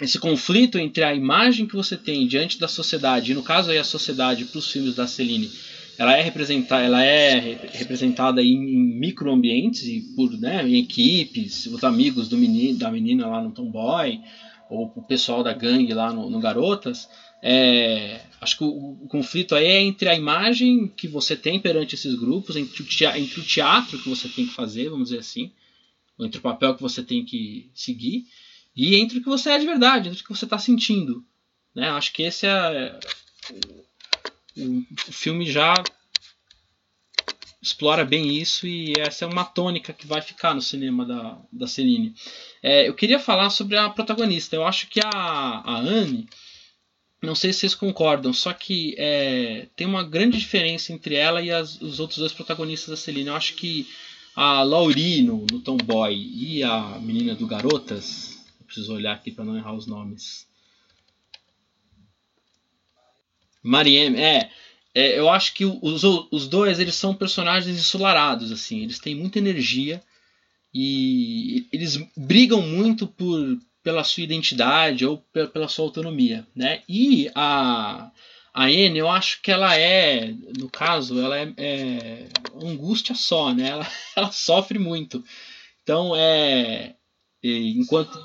[0.00, 3.78] esse conflito entre a imagem que você tem diante da sociedade, e no caso aí
[3.78, 5.50] a sociedade para os filmes da Celine,
[5.98, 11.82] ela é representada, ela é representada em, em microambientes e por, né, em equipes, os
[11.82, 14.20] amigos do menino, da menina lá no Tomboy,
[14.68, 17.08] ou o pessoal da gangue lá no, no Garotas,
[17.42, 21.94] é, acho que o, o, conflito aí é entre a imagem que você tem perante
[21.94, 25.20] esses grupos, entre o, teatro, entre o teatro que você tem que fazer, vamos dizer
[25.20, 25.53] assim,
[26.18, 28.27] entre o papel que você tem que seguir,
[28.75, 31.25] e entre o que você é de verdade, entre o que você está sentindo.
[31.75, 31.88] Né?
[31.90, 32.99] Acho que esse é.
[34.57, 35.75] O, o filme já
[37.61, 41.66] explora bem isso e essa é uma tônica que vai ficar no cinema da, da
[41.66, 42.14] Celine.
[42.62, 44.55] É, eu queria falar sobre a protagonista.
[44.55, 46.29] Eu acho que a, a Anne
[47.26, 51.50] não sei se vocês concordam, só que é, tem uma grande diferença entre ela e
[51.50, 53.30] as, os outros dois protagonistas da Celina.
[53.30, 53.86] Eu acho que
[54.34, 59.56] a Laurie no, no Tomboy e a menina do Garotas, preciso olhar aqui para não
[59.56, 60.46] errar os nomes.
[63.62, 64.50] Mariem, é,
[64.94, 69.38] é, eu acho que os, os dois eles são personagens ensolarados, assim, eles têm muita
[69.38, 70.02] energia
[70.72, 75.18] e eles brigam muito por, pela sua identidade ou
[75.53, 76.83] pela sua autonomia, né?
[76.88, 78.11] E a
[78.53, 82.29] a N, eu acho que ela é, no caso, ela é, é
[82.61, 83.68] angústia só, né?
[83.68, 85.25] Ela, ela sofre muito.
[85.85, 86.96] Então é
[87.44, 88.18] enquanto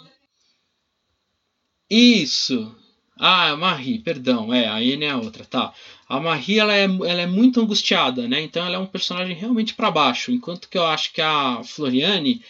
[1.87, 2.75] isso
[3.19, 5.71] ah, a Marie, perdão, é, a N é a outra, tá.
[6.09, 8.41] A Marie, ela é, ela é muito angustiada, né?
[8.41, 12.41] Então ela é um personagem realmente para baixo, enquanto que eu acho que a Floriane,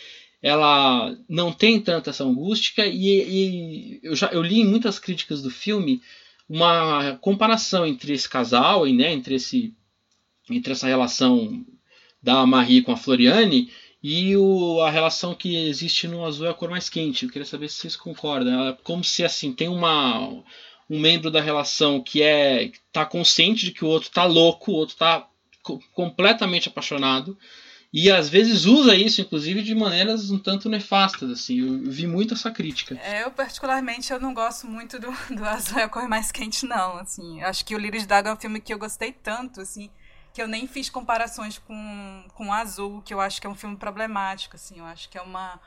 [0.41, 5.41] ela não tem tanta essa angústia e, e, eu já eu li em muitas críticas
[5.41, 6.01] do filme
[6.49, 9.73] uma comparação entre esse casal e né, entre esse
[10.49, 11.63] entre essa relação
[12.21, 13.71] da Marie com a Floriane
[14.03, 17.23] e o, a relação que existe no azul é a cor mais quente.
[17.23, 18.69] Eu queria saber se vocês concordam.
[18.69, 20.43] É como se assim tem uma
[20.89, 24.75] um membro da relação que é tá consciente de que o outro tá louco, o
[24.75, 25.27] outro tá
[25.93, 27.37] completamente apaixonado
[27.93, 31.59] e às vezes usa isso, inclusive, de maneiras um tanto nefastas, assim.
[31.59, 32.97] Eu vi muito essa crítica.
[33.03, 36.65] É, eu, particularmente, eu não gosto muito do, do Azul é a Cor Mais Quente,
[36.65, 37.41] não, assim.
[37.43, 39.89] Acho que o Lírios d'Água é um filme que eu gostei tanto, assim,
[40.33, 43.75] que eu nem fiz comparações com, com Azul, que eu acho que é um filme
[43.75, 44.79] problemático, assim.
[44.79, 45.59] Eu acho que é uma...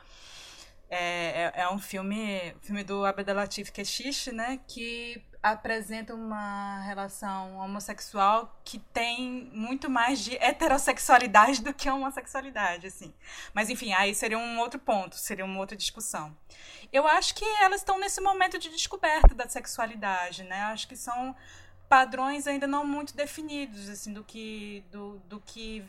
[0.89, 8.59] É, é, é um filme, filme do Abdelatif Keshish, né, que apresenta uma relação homossexual
[8.63, 13.13] que tem muito mais de heterossexualidade do que homossexualidade, assim.
[13.53, 16.35] Mas enfim, aí seria um outro ponto, seria uma outra discussão.
[16.91, 20.63] Eu acho que elas estão nesse momento de descoberta da sexualidade, né?
[20.63, 21.35] Acho que são
[21.87, 25.85] padrões ainda não muito definidos, assim, do que do, do que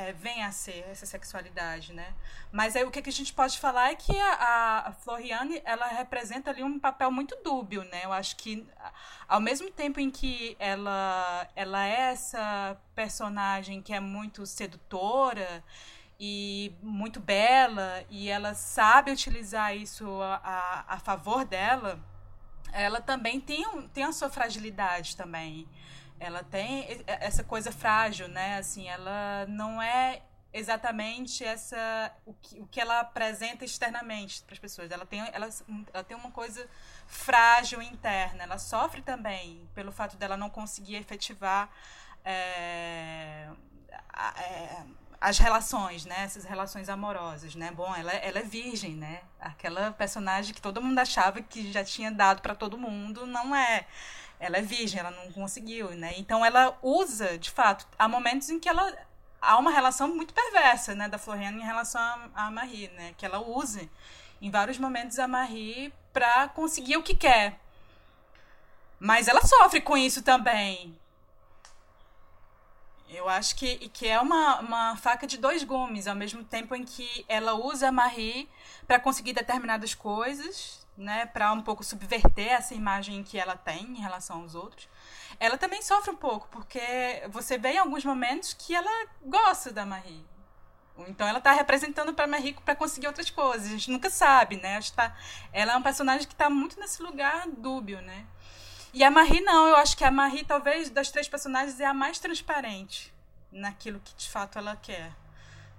[0.00, 2.14] é, vem a ser essa sexualidade, né?
[2.50, 6.50] Mas aí o que, a gente pode falar é que a, a, Floriane, ela representa
[6.50, 8.04] ali um papel muito dúbio, né?
[8.04, 8.66] Eu acho que
[9.28, 15.62] ao mesmo tempo em que ela, ela é essa personagem que é muito sedutora
[16.18, 20.40] e muito bela, e ela sabe utilizar isso a,
[20.88, 21.98] a, a favor dela,
[22.72, 25.66] ela também tem, tem a sua fragilidade também
[26.20, 28.58] ela tem essa coisa frágil, né?
[28.58, 34.58] Assim, ela não é exatamente essa o que, o que ela apresenta externamente para as
[34.58, 34.90] pessoas.
[34.90, 35.48] Ela tem, ela,
[35.92, 36.68] ela tem uma coisa
[37.06, 38.42] frágil interna.
[38.42, 41.70] Ela sofre também pelo fato dela não conseguir efetivar
[42.22, 43.48] é,
[44.38, 44.82] é,
[45.18, 46.24] as relações, né?
[46.24, 47.70] Essas relações amorosas, né?
[47.70, 49.22] Bom, ela, ela é virgem, né?
[49.40, 53.86] Aquela personagem que todo mundo achava que já tinha dado para todo mundo, não é
[54.40, 56.14] ela é virgem, ela não conseguiu, né?
[56.16, 58.92] Então ela usa, de fato, há momentos em que ela
[59.40, 62.00] há uma relação muito perversa, né, da Floriane em relação
[62.34, 63.88] a Marie, né, que ela usa
[64.40, 67.58] em vários momentos a Marie para conseguir o que quer.
[68.98, 70.98] Mas ela sofre com isso também.
[73.08, 76.84] Eu acho que, que é uma, uma faca de dois gumes, ao mesmo tempo em
[76.84, 78.48] que ela usa a Marie
[78.86, 84.00] para conseguir determinadas coisas, né, para um pouco subverter essa imagem que ela tem em
[84.00, 84.88] relação aos outros,
[85.38, 86.80] ela também sofre um pouco, porque
[87.30, 90.24] você vê em alguns momentos que ela gosta da Marie.
[91.08, 93.68] Então ela está representando para Marie para conseguir outras coisas.
[93.68, 94.78] A gente nunca sabe, né?
[94.94, 95.16] Tá,
[95.52, 98.26] ela é um personagem que está muito nesse lugar dúbio, né?
[98.92, 101.94] E a Marie não, eu acho que a Marie talvez das três personagens é a
[101.94, 103.14] mais transparente
[103.52, 105.12] naquilo que de fato ela quer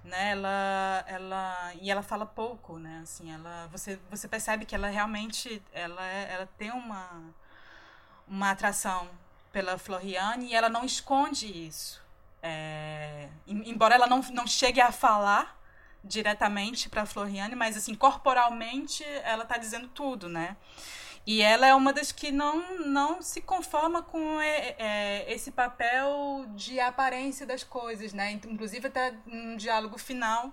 [0.04, 0.30] né?
[0.32, 3.00] Ela, ela e ela fala pouco, né?
[3.02, 7.22] Assim, ela, você, você percebe que ela realmente, ela, é, ela tem uma,
[8.26, 9.08] uma atração
[9.52, 12.02] pela Floriane e ela não esconde isso.
[12.42, 15.56] É, embora ela não, não chegue a falar
[16.02, 20.56] diretamente para Floriane, mas assim corporalmente ela está dizendo tudo, né?
[21.24, 26.46] E ela é uma das que não, não se conforma com é, é, esse papel
[26.56, 28.32] de aparência das coisas, né?
[28.32, 30.52] Inclusive até no diálogo final,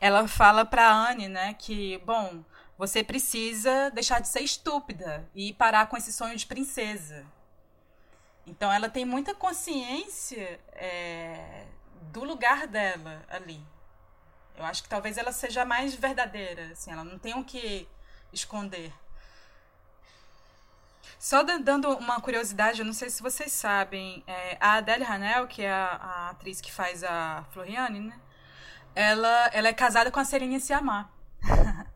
[0.00, 2.42] ela fala para Anne, né, que bom,
[2.78, 7.26] você precisa deixar de ser estúpida e parar com esse sonho de princesa.
[8.46, 11.66] Então ela tem muita consciência é,
[12.10, 13.62] do lugar dela ali.
[14.56, 17.86] Eu acho que talvez ela seja mais verdadeira, assim, ela não tem o que
[18.32, 18.92] esconder.
[21.20, 25.60] Só dando uma curiosidade, eu não sei se vocês sabem, é, a Adele Hanel, que
[25.60, 28.18] é a, a, atriz que faz a Floriane, né?
[28.94, 31.10] Ela, ela é casada com a Serena Siamar.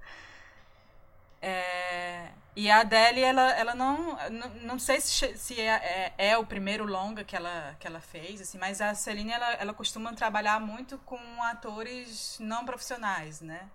[1.41, 6.37] é, e a Adele, ela, ela não, não, não sei se, se é, é, é,
[6.37, 10.13] o primeiro longa que ela, que ela fez, assim, mas a Celine, ela, ela costuma
[10.13, 13.71] trabalhar muito com atores não profissionais, né?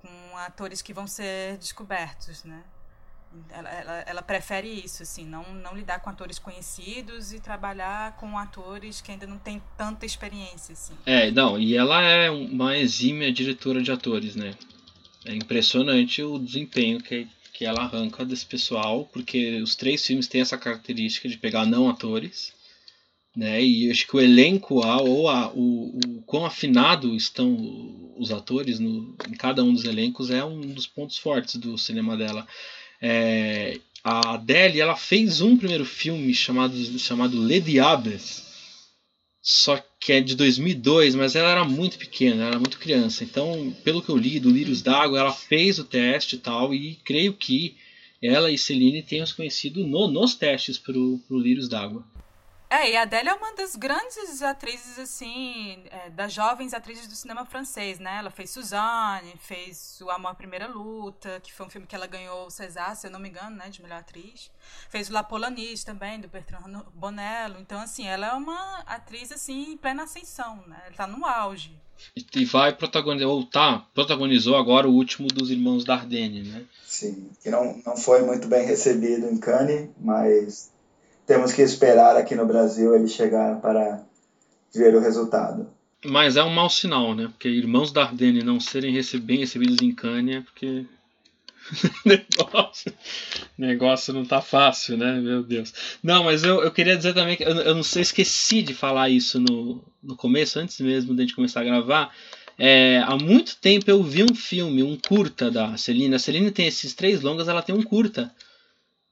[0.00, 2.62] Com atores que vão ser descobertos, né?
[3.50, 8.36] Ela, ela, ela, prefere isso, assim, não, não lidar com atores conhecidos e trabalhar com
[8.36, 10.94] atores que ainda não têm tanta experiência, assim.
[11.06, 14.54] É, não, e ela é uma exímia diretora de atores, né?
[15.24, 20.40] É impressionante o desempenho que, que ela arranca desse pessoal, porque os três filmes têm
[20.40, 22.52] essa característica de pegar não atores,
[23.36, 23.62] né?
[23.62, 28.78] E acho que o elenco, a, ou a, o, o quão afinado estão os atores
[28.78, 32.46] no, em cada um dos elencos é um dos pontos fortes do cinema dela.
[33.00, 38.44] É, a Adele ela fez um primeiro filme chamado, chamado Le Diables,
[39.42, 43.24] só que é de 2002, mas ela era muito pequena, era muito criança.
[43.24, 46.96] Então, pelo que eu li do Lírios d'Água, ela fez o teste e tal, e
[47.04, 47.76] creio que
[48.22, 52.04] ela e Celine tenham se conhecido no, nos testes para o Lírios d'Água.
[52.72, 57.16] É, e a Adélia é uma das grandes atrizes, assim, é, das jovens atrizes do
[57.16, 58.18] cinema francês, né?
[58.18, 62.06] Ela fez Suzanne, fez O Amor à Primeira Luta, que foi um filme que ela
[62.06, 63.68] ganhou o César, se eu não me engano, né?
[63.70, 64.52] De melhor atriz.
[64.88, 67.58] Fez o La Polonaise também, do Bertrand Bonello.
[67.58, 70.80] Então, assim, ela é uma atriz, assim, em plena ascensão, né?
[70.86, 71.76] Ela tá no auge.
[72.36, 76.64] E vai protagonizar, ou tá, protagonizou agora o último dos Irmãos Dardenne, né?
[76.86, 80.70] Sim, que não, não foi muito bem recebido em Cannes, mas
[81.30, 84.02] temos que esperar aqui no Brasil ele chegar para
[84.74, 85.68] ver o resultado.
[86.04, 87.28] Mas é um mau sinal, né?
[87.28, 90.86] Porque irmãos da Ardenne não serem bem recebidos em Cannes é porque
[92.04, 92.92] negócio,
[93.56, 95.20] negócio não tá fácil, né?
[95.20, 95.72] Meu Deus.
[96.02, 99.08] Não, mas eu, eu queria dizer também que eu, eu não sei, esqueci de falar
[99.08, 102.12] isso no, no começo, antes mesmo de a gente começar a gravar.
[102.58, 106.16] É, há muito tempo eu vi um filme, um curta da Celina.
[106.16, 108.34] A Celina tem esses três longas, ela tem um curta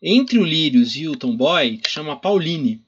[0.03, 2.81] entre o Lírios e o Tomboy, que chama Pauline.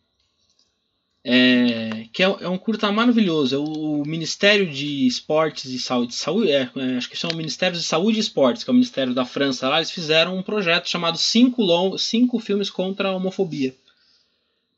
[1.23, 3.55] é, que é, é, um curta maravilhoso.
[3.55, 7.37] É o, o, Ministério de Esportes e Saúde, saúde é, é, acho que são o
[7.37, 9.77] Ministério de Saúde e Esportes, que é o Ministério da França lá.
[9.77, 13.75] Eles fizeram um projeto chamado Cinco, long, cinco Filmes contra a Homofobia,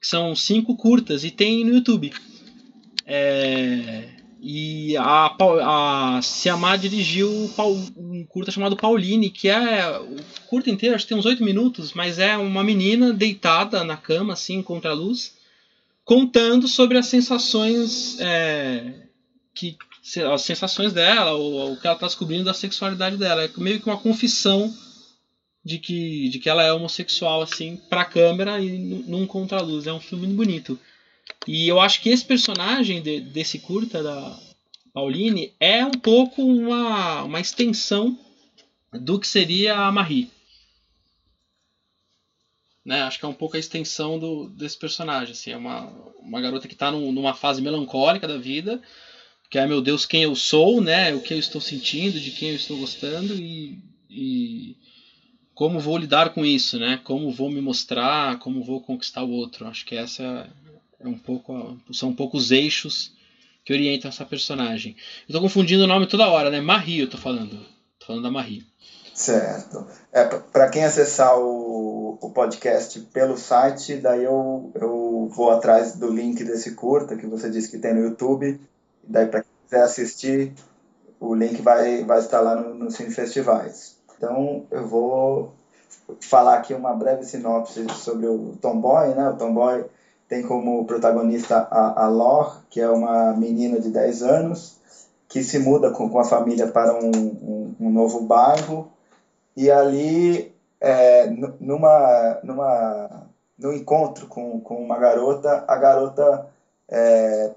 [0.00, 2.12] que são cinco curtas e tem no YouTube.
[3.06, 5.36] É, e a,
[6.16, 7.30] a dirigiu
[7.96, 10.16] um curta chamado Pauline, que é o
[10.48, 14.32] curta inteiro, acho que tem uns oito minutos, mas é uma menina deitada na cama,
[14.32, 15.40] assim, contra a luz
[16.04, 19.06] contando sobre as sensações é,
[19.54, 19.76] que
[20.32, 23.44] as sensações dela ou o que ela está descobrindo da sexualidade dela.
[23.44, 24.74] É meio que uma confissão
[25.64, 28.76] de que de que ela é homossexual assim para a câmera e
[29.06, 30.78] num contraluz é um filme muito bonito
[31.46, 34.38] e eu acho que esse personagem de, desse curta da
[34.92, 38.18] Pauline é um pouco uma, uma extensão
[38.92, 40.30] do que seria a Marie
[42.84, 43.02] né?
[43.02, 45.32] Acho que é um pouco a extensão do, desse personagem.
[45.32, 45.86] Assim, é uma,
[46.20, 48.80] uma garota que está numa fase melancólica da vida,
[49.50, 51.14] que é, meu Deus, quem eu sou, né?
[51.14, 53.78] O que eu estou sentindo, de quem eu estou gostando e,
[54.10, 54.76] e
[55.54, 57.00] como vou lidar com isso, né?
[57.04, 59.66] Como vou me mostrar, como vou conquistar o outro.
[59.66, 60.50] Acho que essa
[61.04, 63.12] é um pouco, são um pouco os eixos
[63.64, 64.96] que orientam essa personagem.
[65.28, 66.60] Eu tô confundindo o nome toda hora, né?
[66.60, 67.58] Marie, eu tô falando.
[67.98, 68.66] Tô falando da Marie.
[69.14, 69.86] Certo.
[70.12, 76.10] É, para quem acessar o, o podcast pelo site, daí eu, eu vou atrás do
[76.10, 78.60] link desse curta que você disse que tem no YouTube.
[79.04, 80.52] Daí, para quem quiser assistir,
[81.20, 83.96] o link vai, vai estar lá no, no Cine Festivais.
[84.16, 85.54] Então, eu vou
[86.20, 89.14] falar aqui uma breve sinopse sobre o Tomboy.
[89.14, 89.28] Né?
[89.28, 89.84] O Tomboy
[90.28, 94.76] tem como protagonista a, a Lor, que é uma menina de 10 anos,
[95.28, 98.88] que se muda com, com a família para um, um, um novo bairro.
[99.56, 101.26] E ali, é,
[101.60, 103.26] numa, numa,
[103.58, 106.46] no encontro com, com uma garota, a garota
[106.88, 107.52] é,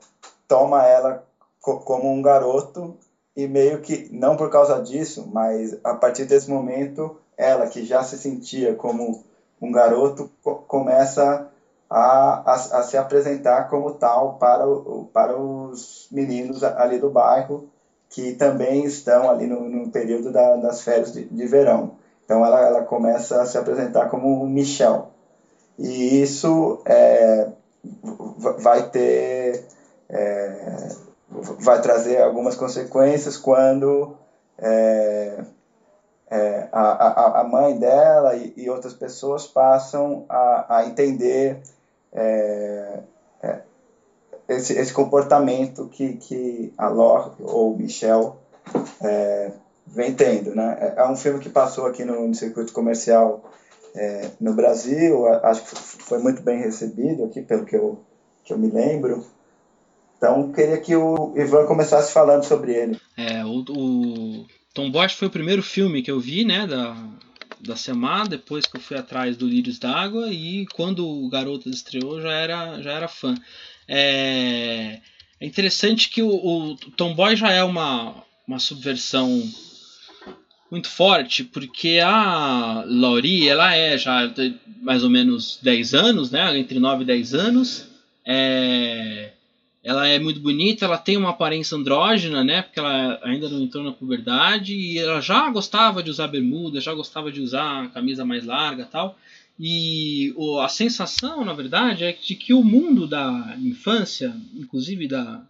[0.47, 1.25] toma ela
[1.62, 2.95] co como um garoto
[3.36, 8.04] e meio que, não por causa disso, mas a partir desse momento, ela que já
[8.04, 9.23] se sentia como
[9.62, 11.49] um garoto co começa
[11.89, 17.69] a, a, a, se apresentar como tal para, o, para os meninos ali do bairro
[18.10, 21.91] que também estão ali no, no período da, das férias de, de, verão.
[22.24, 25.12] Então ela, ela começa a se apresentar como Michel.
[25.78, 27.50] E isso é,
[28.60, 29.65] vai ter.
[30.10, 30.88] É,
[31.60, 34.15] vai trazer algumas consequências quando
[34.58, 35.43] é,
[36.30, 41.62] é, a, a, a mãe dela e, e, outras pessoas passam a, a entender
[42.15, 42.99] é,
[43.43, 43.62] é,
[44.47, 48.41] esse, esse comportamento que, que a Lore ou Michel
[49.04, 49.51] é,
[49.86, 50.56] vem tendo.
[50.56, 50.78] Né?
[50.80, 53.51] É, é um filme que passou aqui no, no circuito comercial
[53.93, 58.04] é, no Brasil, acho que foi muito bem recebido aqui, pelo que eu,
[58.43, 59.25] que eu me lembro.
[60.17, 62.99] Então, queria que o Ivan começasse falando sobre ele.
[63.17, 66.95] É, o, o Tom Bosch foi o primeiro filme que eu vi, né, da,
[67.59, 72.21] da Semar, depois que eu fui atrás do Lírios d'Água, e quando o Garoto estreou,
[72.21, 73.35] já era, já era fã.
[73.87, 74.99] É,
[75.39, 79.43] é interessante que o, o Tomboy já é uma, uma subversão
[80.69, 84.31] muito forte, porque a Laurie, ela é já
[84.81, 86.57] mais ou menos 10 anos, né?
[86.57, 87.87] Entre 9 e 10 anos.
[88.25, 89.31] É,
[89.86, 92.63] ela é muito bonita, ela tem uma aparência andrógena, né?
[92.63, 96.91] Porque ela ainda não entrou na puberdade e ela já gostava de usar bermuda, já
[96.91, 99.15] gostava de usar camisa mais larga tal.
[99.60, 105.43] E o, a sensação, na verdade, é de que o mundo da infância, inclusive da,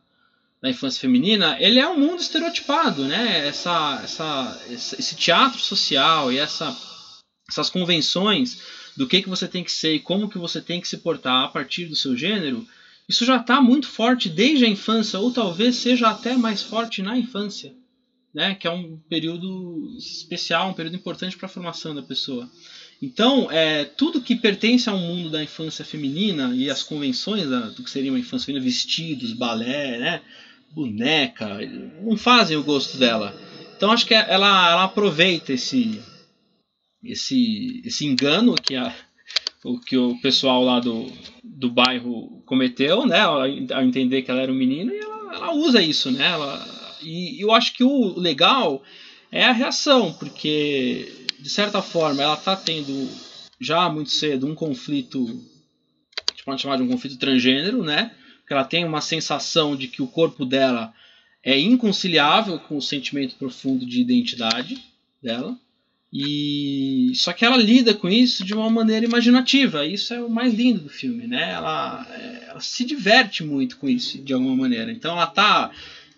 [0.62, 3.48] da infância feminina, ele é um mundo estereotipado, né?
[3.48, 6.76] Essa, essa, esse teatro social e essa,
[7.50, 8.62] essas convenções
[8.98, 11.46] do que, que você tem que ser e como que você tem que se portar
[11.46, 12.68] a partir do seu gênero,
[13.08, 17.18] isso já está muito forte desde a infância, ou talvez seja até mais forte na
[17.18, 17.74] infância,
[18.34, 18.56] né?
[18.56, 22.50] Que é um período especial, um período importante para a formação da pessoa.
[23.02, 27.84] Então, é, tudo que pertence ao mundo da infância feminina e as convenções da, do
[27.84, 30.22] que seria uma infância feminina, vestidos, balé, né,
[30.72, 31.60] boneca,
[32.02, 33.40] não fazem o gosto dela.
[33.76, 36.02] Então, acho que ela, ela aproveita esse,
[37.04, 38.96] esse, esse engano que, a,
[39.66, 41.08] o, que o pessoal lá do,
[41.44, 43.46] do bairro cometeu, né, ao,
[43.84, 46.66] entender que ela era um menino, e ela, ela usa isso, né, ela,
[47.02, 48.82] e eu acho que o legal
[49.32, 53.08] é a reação, porque de certa forma, ela está tendo
[53.60, 55.20] já muito cedo um conflito,
[56.28, 58.16] a gente pode chamar de um conflito transgênero, né?
[58.40, 60.92] Porque ela tem uma sensação de que o corpo dela
[61.44, 64.84] é inconciliável com o sentimento profundo de identidade
[65.22, 65.56] dela.
[66.14, 69.86] E só que ela lida com isso de uma maneira imaginativa.
[69.86, 71.52] Isso é o mais lindo do filme, né?
[71.52, 72.08] Ela,
[72.48, 74.92] ela se diverte muito com isso de alguma maneira.
[74.92, 75.72] Então ela tá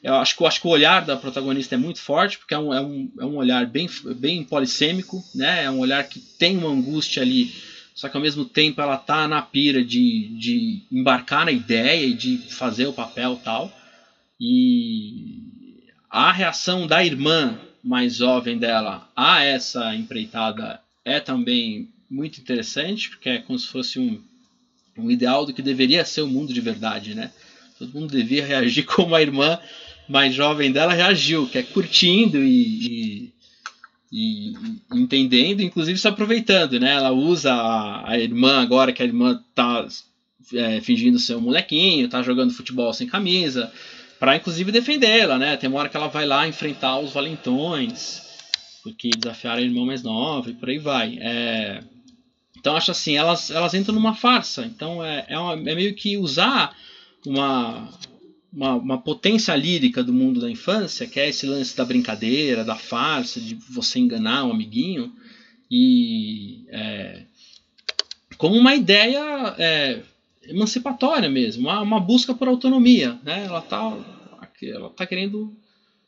[0.04, 2.60] eu acho que, eu acho que o olhar da protagonista é muito forte, porque é
[2.60, 5.64] um, é um, é um olhar bem, bem polissêmico, né?
[5.64, 7.54] É um olhar que tem uma angústia ali,
[7.96, 12.14] só que ao mesmo tempo ela tá na pira de, de embarcar na ideia e
[12.14, 13.70] de fazer o papel tal.
[14.40, 15.42] E
[16.10, 23.30] a reação da irmã mais jovem dela a essa empreitada é também muito interessante, porque
[23.30, 24.22] é como se fosse um,
[24.98, 27.32] um ideal do que deveria ser o mundo de verdade, né?
[27.80, 29.58] Todo mundo devia reagir como a irmã
[30.08, 33.32] mais jovem dela reagiu, que é curtindo e,
[34.12, 34.54] e, e,
[34.94, 36.94] entendendo, inclusive se aproveitando, né?
[36.94, 39.88] Ela usa a, a irmã agora que a irmã tá
[40.54, 43.72] é, fingindo ser um molequinho, tá jogando futebol sem camisa,
[44.20, 45.58] para inclusive defendê-la, né?
[45.58, 48.22] Tem uma hora que ela vai lá enfrentar os valentões,
[48.84, 51.18] porque desafiaram a irmã mais nova e por aí vai.
[51.22, 51.84] É...
[52.58, 54.66] Então acho assim, elas, elas entram numa farsa.
[54.66, 56.76] Então é, é, uma, é meio que usar
[57.26, 57.90] uma,
[58.52, 62.76] uma, uma, potência lírica do mundo da infância, que é esse lance da brincadeira, da
[62.76, 65.14] farsa, de você enganar um amiguinho,
[65.70, 67.24] e é,
[68.38, 70.02] como uma ideia é,
[70.48, 73.20] emancipatória mesmo, uma, uma, busca por autonomia.
[73.24, 73.46] Né?
[73.46, 73.98] Ela está
[74.64, 75.56] ela tá querendo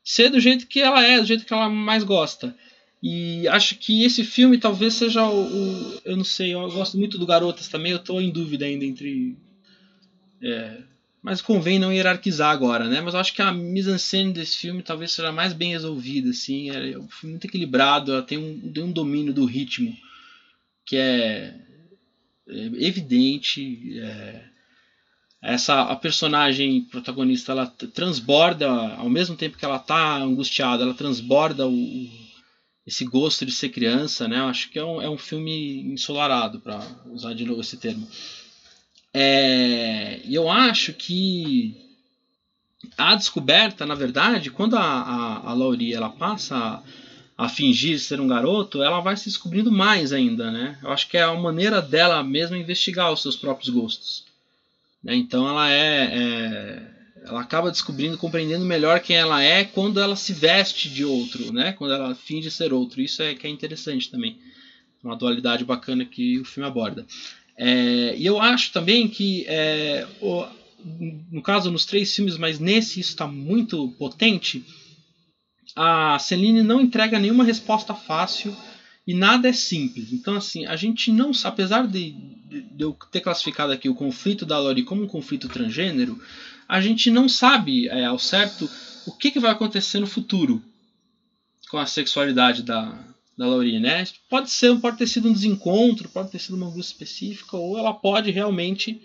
[0.03, 2.55] ser do jeito que ela é, do jeito que ela mais gosta.
[3.01, 7.17] E acho que esse filme talvez seja o, o eu não sei, eu gosto muito
[7.17, 9.37] do Garotas também, eu estou em dúvida ainda entre
[10.41, 10.81] é,
[11.21, 13.01] mas convém não hierarquizar agora, né?
[13.01, 16.69] Mas eu acho que a mise-en-scène desse filme talvez seja mais bem resolvida, assim.
[16.69, 19.95] É um filme muito equilibrado, ela tem um, tem um domínio do ritmo
[20.85, 21.68] que é, é
[22.49, 23.99] evidente.
[23.99, 24.43] É,
[25.41, 31.65] essa a personagem protagonista ela transborda ao mesmo tempo que ela está angustiada, ela transborda
[31.65, 32.09] o,
[32.85, 34.39] esse gosto de ser criança, né?
[34.39, 38.07] Eu acho que é um, é um filme ensolarado, para usar de novo esse termo.
[39.13, 41.75] É, eu acho que
[42.97, 46.83] a descoberta, na verdade, quando a, a, a Laurie ela passa
[47.39, 50.77] a, fingir ser um garoto, ela vai se descobrindo mais ainda, né?
[50.83, 54.25] Eu acho que é a maneira dela mesma investigar os seus próprios gostos.
[55.01, 55.15] Né?
[55.15, 56.91] Então ela é, é,
[57.23, 61.71] ela acaba descobrindo, compreendendo melhor quem ela é quando ela se veste de outro, né?
[61.71, 62.99] Quando ela finge ser outro.
[62.99, 64.37] Isso é que é interessante também.
[65.01, 67.07] Uma dualidade bacana que o filme aborda.
[67.55, 70.45] É, e eu acho também que, é, o,
[71.31, 74.65] no caso, nos três filmes, mas nesse isso está muito potente,
[75.81, 78.53] a Celine não entrega nenhuma resposta fácil
[79.07, 80.11] e nada é simples.
[80.11, 84.59] Então, assim, a gente não, apesar de, de, eu ter classificado aqui o conflito da
[84.59, 86.21] Lori como um conflito transgênero,
[86.67, 88.69] a gente não sabe é, ao certo
[89.07, 90.61] o que, que vai acontecer no futuro
[91.69, 92.93] com a sexualidade da,
[93.37, 94.03] da Laurie, né?
[94.29, 97.93] Pode ser, pode ter sido um desencontro, pode ter sido uma angústia específica, ou ela
[97.93, 99.01] pode realmente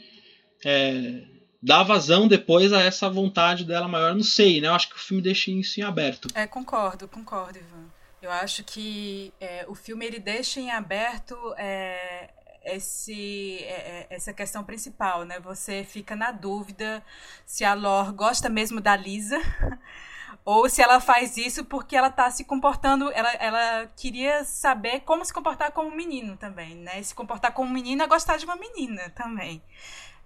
[0.64, 1.22] é,
[1.64, 4.68] dar vazão depois a essa vontade dela maior, não sei, né?
[4.68, 6.28] Eu acho que o filme deixa isso em aberto.
[6.34, 7.86] É, concordo, concordo, Ivan.
[8.20, 12.28] Eu acho que é, o filme ele deixa em aberto é,
[12.66, 15.40] esse, é, é, essa questão principal, né?
[15.40, 17.02] Você fica na dúvida
[17.46, 19.40] se a Lor gosta mesmo da Lisa
[20.44, 25.24] ou se ela faz isso porque ela está se comportando, ela, ela queria saber como
[25.24, 27.02] se comportar como um menino também, né?
[27.02, 29.62] Se comportar como um menino é gostar de uma menina também.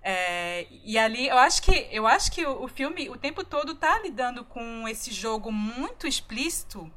[0.02, 3.72] É, e ali eu acho que eu acho que o, o, filme o tempo todo
[3.72, 6.90] está lidando com esse jogo muito explícito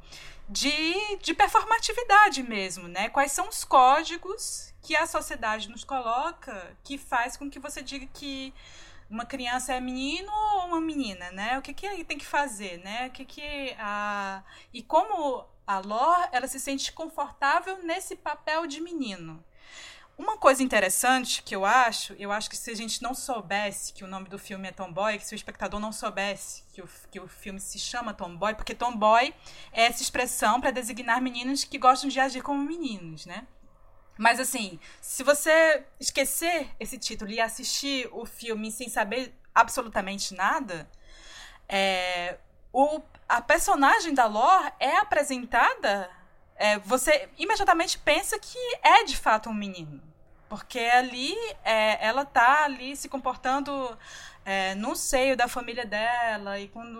[0.48, 3.10] de, de performatividade mesmo, né?
[3.10, 8.08] Quais são os códigos que a sociedade nos coloca que faz com que você diga
[8.14, 8.54] que
[9.10, 11.58] uma criança é menino ou uma menina, né?
[11.58, 13.08] O que que tem que fazer, né?
[13.08, 14.44] O que que a
[14.74, 19.44] e como a Lor, ela se sente confortável nesse papel de menino.
[20.22, 24.04] Uma coisa interessante que eu acho, eu acho que se a gente não soubesse que
[24.04, 27.20] o nome do filme é Tomboy, que se o espectador não soubesse que o, que
[27.20, 29.34] o filme se chama Tomboy, porque Tomboy
[29.72, 33.48] é essa expressão para designar meninos que gostam de agir como meninos, né?
[34.16, 40.88] Mas assim, se você esquecer esse título e assistir o filme sem saber absolutamente nada,
[41.68, 42.38] é,
[42.72, 46.12] o, a personagem da Lore é apresentada.
[46.56, 50.11] É, você imediatamente pensa que é de fato um menino.
[50.52, 51.34] Porque ali
[51.64, 53.98] é, ela tá ali se comportando
[54.44, 57.00] é, no seio da família dela e quando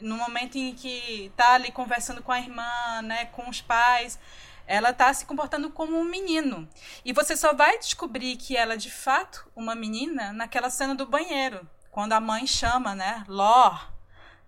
[0.00, 4.20] no momento em que tá ali conversando com a irmã, né, com os pais,
[4.68, 6.68] ela está se comportando como um menino.
[7.04, 11.04] E você só vai descobrir que ela é de fato uma menina naquela cena do
[11.04, 13.24] banheiro, quando a mãe chama, né?
[13.26, 13.80] Ló.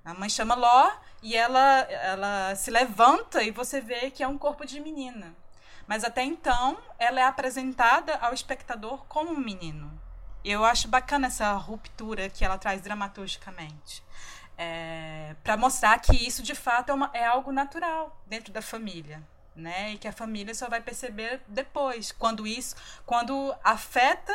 [0.05, 4.38] A mãe chama Ló e ela, ela se levanta e você vê que é um
[4.38, 5.34] corpo de menina.
[5.87, 9.93] Mas até então, ela é apresentada ao espectador como um menino.
[10.45, 14.03] Eu acho bacana essa ruptura que ela traz dramaturgicamente.
[14.57, 19.22] É, para mostrar que isso de fato é, uma, é algo natural dentro da família
[19.55, 19.93] né?
[19.93, 22.74] E que a família só vai perceber depois, quando isso,
[23.07, 24.32] quando afeta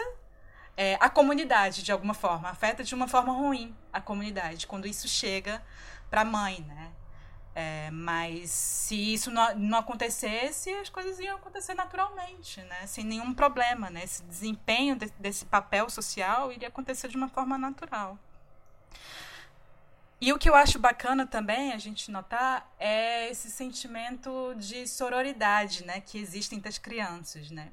[0.78, 5.08] é, a comunidade de alguma forma, afeta de uma forma ruim a comunidade, quando isso
[5.08, 5.62] chega
[6.10, 6.92] para a mãe, né?
[7.56, 12.88] É, mas se isso não, não acontecesse, as coisas iam acontecer naturalmente, né?
[12.88, 14.04] Sem nenhum problema, né?
[14.04, 18.18] Esse desempenho de, desse papel social iria acontecer de uma forma natural.
[20.22, 25.86] E o que eu acho bacana também a gente notar é esse sentimento de sororidade,
[25.86, 27.72] né, que existe entre as crianças, né?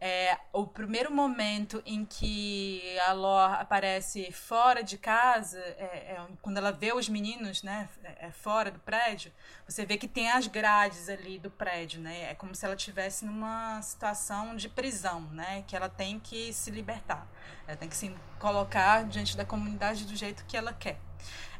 [0.00, 6.56] É, o primeiro momento em que a Lor aparece fora de casa, é, é, quando
[6.56, 9.32] ela vê os meninos, né, é, é, fora do prédio,
[9.66, 12.30] você vê que tem as grades ali do prédio, né?
[12.30, 15.64] É como se ela estivesse numa situação de prisão, né?
[15.66, 17.26] Que ela tem que se libertar,
[17.66, 20.98] ela tem que se colocar diante da comunidade do jeito que ela quer.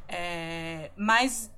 [0.06, 1.50] É, mas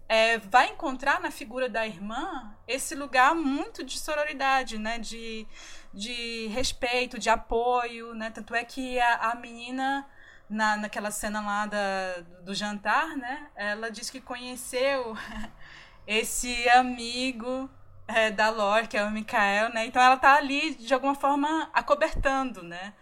[0.50, 4.98] vai encontrar na figura da irmã esse lugar muito de sororidade, né?
[4.98, 5.46] De,
[5.92, 8.30] de respeito, de apoio, né?
[8.30, 10.06] Tanto é que a, a menina
[10.48, 13.48] na, naquela cena lá da, do jantar, né?
[13.54, 15.16] Ela diz que conheceu
[16.06, 17.70] esse amigo
[18.08, 19.86] é, da Lore, que é o Mikael, né?
[19.86, 22.94] Então ela tá ali de alguma forma acobertando, né?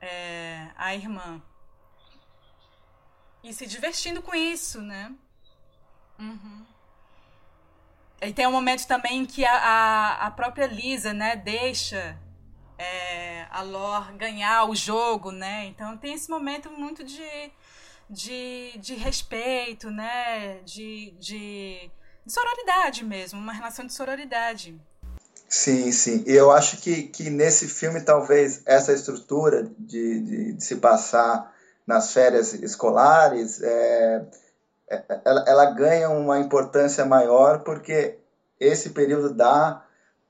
[0.00, 1.42] É, a irmã.
[3.42, 5.12] E se divertindo com isso, né?
[6.18, 6.64] Uhum.
[8.22, 12.18] E tem um momento também que a, a, a própria Lisa, né, deixa
[12.78, 15.66] é, a Lor ganhar o jogo, né?
[15.66, 17.50] Então tem esse momento muito de,
[18.08, 20.60] de, de respeito, né?
[20.64, 21.90] De, de,
[22.24, 24.80] de sororidade mesmo, uma relação de sororidade.
[25.48, 26.24] Sim, sim.
[26.26, 31.54] E eu acho que, que nesse filme, talvez, essa estrutura de, de, de se passar
[31.86, 34.26] nas férias escolares, é,
[34.88, 38.18] é, ela, ela, ganha uma importância maior porque
[38.58, 39.84] esse período dá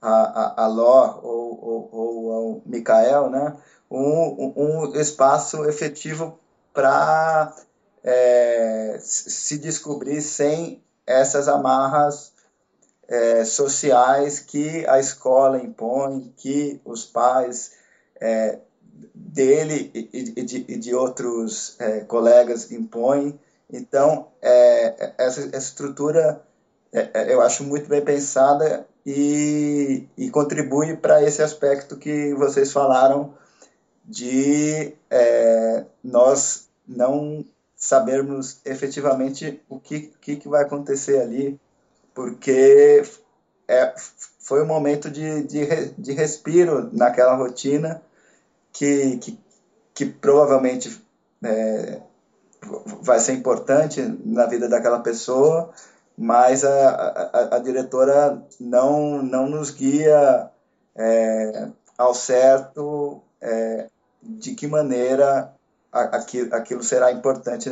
[0.04, 3.56] a, a, a Ló ou, ou, ou ao Mikael né,
[3.90, 6.38] um, um espaço efetivo
[6.72, 7.54] para
[8.02, 12.32] é, se descobrir sem essas amarras
[13.08, 17.72] é, sociais que a escola impõe, que os pais
[18.20, 18.58] é,
[19.14, 23.38] dele e, de, e de outros é, colegas impõem.
[23.70, 26.42] Então, é, essa, estrutura
[26.92, 33.34] é, eu acho muito bem pensada e, e contribui para esse aspecto que vocês falaram
[34.04, 37.44] de é, nós não
[37.76, 41.60] sabermos efetivamente o que, que, que vai acontecer ali,
[42.14, 43.02] porque
[43.68, 43.94] é,
[44.38, 48.02] foi um momento de, de, de respiro naquela rotina
[48.72, 49.38] que, que,
[49.94, 51.02] que provavelmente
[51.42, 52.00] é,
[53.02, 55.72] vai ser importante na vida daquela pessoa,
[56.16, 56.90] mas a,
[57.32, 60.50] a, a diretora não, não nos guia
[60.96, 63.88] é, ao certo é,
[64.22, 65.52] de que maneira
[65.92, 67.70] aquilo, aquilo será importante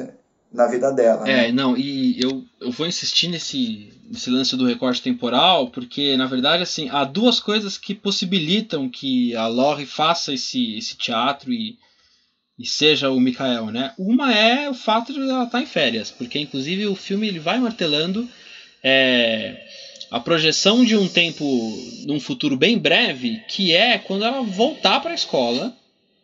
[0.53, 1.27] na vida dela.
[1.29, 1.53] É, né?
[1.53, 6.63] não, e eu, eu vou insistir nesse, nesse lance do recorte temporal, porque na verdade
[6.63, 11.79] assim, há duas coisas que possibilitam que a Lori faça esse, esse teatro e,
[12.59, 13.93] e seja o Mikael, né?
[13.99, 17.59] Uma é o fato de ela estar em férias, porque inclusive o filme ele vai
[17.59, 18.29] martelando
[18.83, 19.65] é,
[20.11, 21.45] a projeção de um tempo,
[22.07, 25.75] num futuro bem breve, que é quando ela voltar para a escola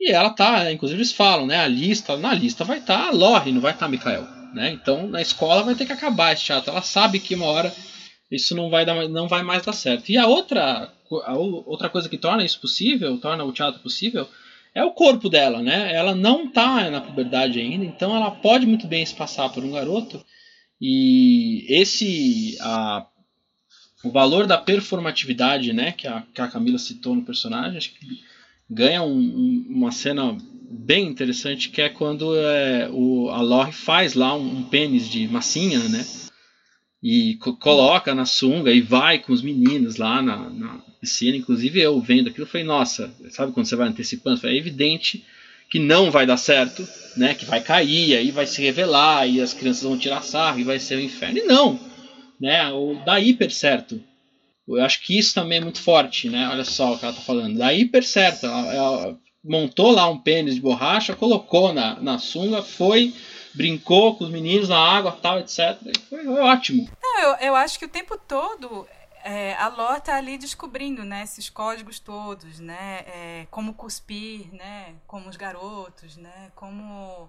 [0.01, 1.57] e ela tá, inclusive eles falam, né?
[1.57, 4.71] A lista, na lista vai estar tá a Lori, não vai estar tá Mikael, né?
[4.71, 6.71] Então na escola vai ter que acabar esse teatro.
[6.71, 7.75] Ela sabe que uma hora
[8.31, 10.11] isso não vai dar, não vai mais dar certo.
[10.11, 10.93] E a outra,
[11.25, 14.29] a outra coisa que torna isso possível, torna o teatro possível,
[14.79, 15.93] é o corpo dela, né?
[15.93, 19.73] Ela não está na puberdade ainda, então ela pode muito bem se passar por um
[19.73, 20.25] garoto.
[20.81, 23.05] E esse a,
[24.05, 28.21] o valor da performatividade, né, que a, que a Camila citou no personagem, acho que
[28.71, 30.39] ganha um, um, uma cena
[30.71, 35.27] bem interessante que é quando é, o, a Lori faz lá um, um pênis de
[35.27, 36.07] massinha, né?
[37.03, 41.37] E co coloca na sunga e vai com os meninos lá na, na, piscina.
[41.37, 44.47] Inclusive eu vendo aquilo, falei, nossa, sabe quando você vai antecipando?
[44.47, 45.25] é evidente
[45.71, 46.87] que não vai dar certo,
[47.17, 47.35] né?
[47.35, 50.79] Que vai cair, aí vai se revelar, e as crianças vão tirar sarro e vai
[50.79, 51.39] ser o um inferno.
[51.39, 51.79] E não,
[52.41, 52.71] né?
[52.71, 54.03] O, dá hiper certo.
[54.67, 56.49] Eu acho que isso também é muito forte, né?
[56.49, 57.59] Olha só o que ela tá falando.
[57.59, 58.47] Daí hiper certo.
[58.47, 63.15] Ela, ela montou lá um pênis de borracha, colocou na, na sunga, foi,
[63.55, 65.77] brincou com os meninos na água, tal, etc.
[66.09, 66.89] Foi ótimo.
[67.03, 68.87] Não, eu, eu acho que o tempo todo
[69.29, 74.95] é, a Ló tá ali descobrindo, né, esses códigos todos, né, é, como cuspir, né,
[75.07, 77.29] como os garotos, né, como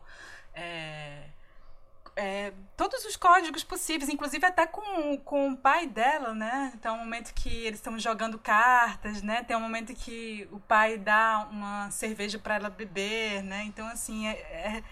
[0.53, 1.25] é,
[2.15, 6.71] é, todos os códigos possíveis, inclusive até com, com o pai dela, né?
[6.75, 9.43] Então, um momento que eles estão jogando cartas, né?
[9.43, 13.63] Tem um momento que o pai dá uma cerveja para ela beber, né?
[13.63, 14.83] Então, assim, é, é,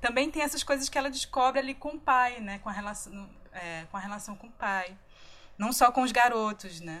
[0.00, 2.60] também tem essas coisas que ela descobre ali com o pai, né?
[2.60, 4.96] Com a relação, é, com a relação com o pai.
[5.58, 7.00] Não só com os garotos, né?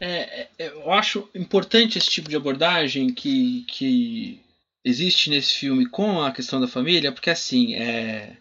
[0.00, 4.40] É, é, eu acho importante esse tipo de abordagem que, que
[4.84, 8.36] existe nesse filme com a questão da família, porque assim, é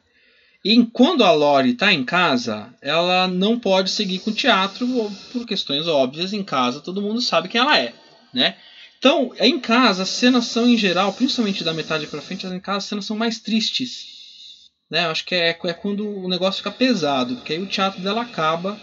[0.70, 4.86] e quando a Lori está em casa, ela não pode seguir com o teatro
[5.32, 6.34] por questões óbvias.
[6.34, 7.94] Em casa, todo mundo sabe quem ela é,
[8.34, 8.58] né?
[9.00, 12.80] Então, em casa, as cenas são, em geral, principalmente da metade para frente, em casa,
[12.80, 14.68] as cenas são mais tristes.
[14.90, 15.06] Né?
[15.06, 18.24] Eu acho que é, é quando o negócio fica pesado, porque aí o teatro dela
[18.24, 18.78] acaba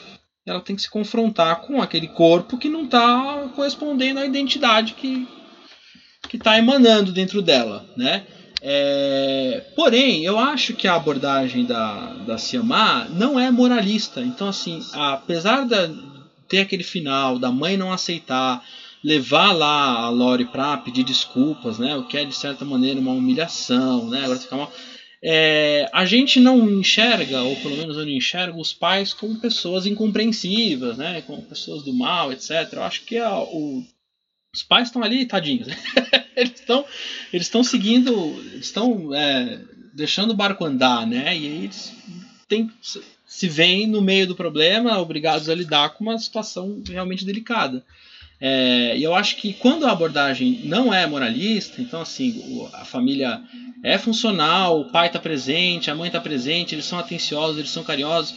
[0.47, 5.27] ela tem que se confrontar com aquele corpo que não está correspondendo à identidade que
[6.33, 8.27] está emanando dentro dela, né?
[8.67, 14.23] É, porém, eu acho que a abordagem da, da Siamá não é moralista.
[14.23, 15.95] Então, assim, apesar de
[16.49, 18.65] ter aquele final da mãe não aceitar,
[19.03, 21.95] levar lá a Lori para pedir desculpas, né?
[21.95, 24.25] O que é de certa maneira uma humilhação, né?
[24.25, 24.73] Agora fica mal.
[25.27, 29.87] É, a gente não enxerga, ou pelo menos eu não enxergo, os pais como pessoas
[29.87, 31.23] incompreensivas, né?
[31.23, 32.71] Como pessoas do mal, etc.
[32.73, 33.83] Eu acho que a, o,
[34.55, 35.69] os pais estão ali, tadinhos.
[36.37, 36.85] eles estão
[37.33, 38.15] eles estão seguindo,
[38.59, 39.63] estão é,
[39.95, 41.35] deixando o barco andar, né?
[41.35, 41.95] E aí eles
[42.47, 42.71] têm,
[43.27, 47.83] se veem no meio do problema, obrigados a lidar com uma situação realmente delicada.
[48.41, 53.41] É, e eu acho que quando a abordagem não é moralista, então assim, a família
[53.83, 57.85] é funcional, o pai está presente, a mãe está presente, eles são atenciosos, eles são
[57.85, 58.35] carinhosos,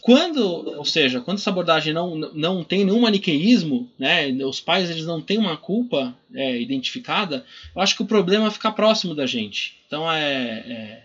[0.00, 5.04] quando, ou seja, quando essa abordagem não, não tem nenhum maniqueísmo, né, os pais eles
[5.04, 7.44] não têm uma culpa é, identificada,
[7.76, 9.76] eu acho que o problema fica próximo da gente.
[9.86, 11.02] Então é, é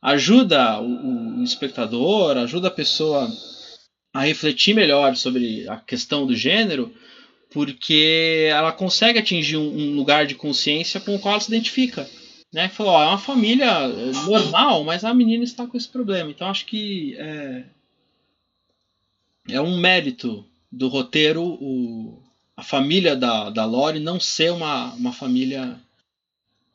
[0.00, 3.28] ajuda o, o, espectador, ajuda a pessoa
[4.14, 6.90] a refletir melhor sobre a questão do gênero,
[7.50, 12.08] porque ela consegue atingir um, lugar de consciência com o qual ela se identifica.
[12.52, 12.68] Né?
[12.68, 16.30] Falou, ó, é uma família é, normal, mas a menina está com esse problema.
[16.30, 17.64] Então acho que é,
[19.50, 22.22] é um mérito do roteiro o,
[22.56, 25.78] a família da, da Lori não ser uma, uma família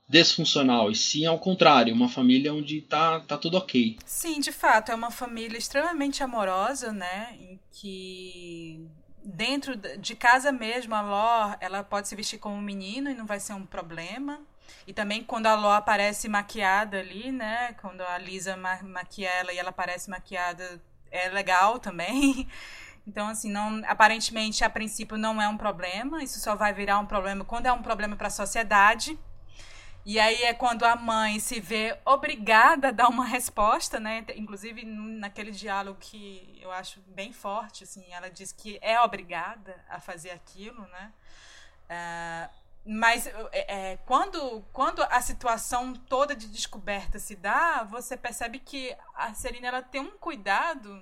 [0.08, 3.98] desfuncional, e sim ao contrário, uma família onde tá, tá tudo ok.
[4.06, 7.36] Sim, de fato, é uma família extremamente amorosa, né?
[7.40, 8.88] Em que
[9.24, 13.26] dentro de casa mesmo, a Ló, ela pode se vestir como um menino e não
[13.26, 14.42] vai ser um problema.
[14.86, 17.74] E também quando a Ló aparece maquiada ali, né?
[17.82, 22.48] Quando a Lisa ma maquia ela e ela aparece maquiada é legal também.
[23.06, 26.24] Então, assim, não, aparentemente, a princípio, não é um problema.
[26.24, 29.20] Isso só vai virar um problema quando é um problema para a sociedade.
[30.06, 34.26] E aí é quando a mãe se vê obrigada a dar uma resposta, né?
[34.36, 40.02] Inclusive naquele diálogo que eu acho bem forte, assim, ela diz que é obrigada a
[40.02, 41.14] fazer aquilo, né?
[41.86, 48.60] Uh, mas é, é, quando, quando a situação toda de descoberta se dá, você percebe
[48.60, 51.02] que a Serena ela tem um cuidado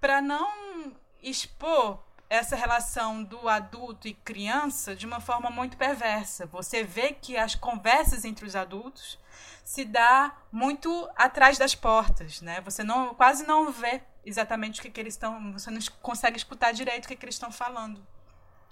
[0.00, 6.46] para não expor essa relação do adulto e criança de uma forma muito perversa.
[6.46, 9.18] Você vê que as conversas entre os adultos
[9.64, 12.60] se dá muito atrás das portas, né?
[12.60, 16.72] Você não quase não vê exatamente o que, que eles estão, você não consegue escutar
[16.72, 18.00] direito o que, que eles estão falando.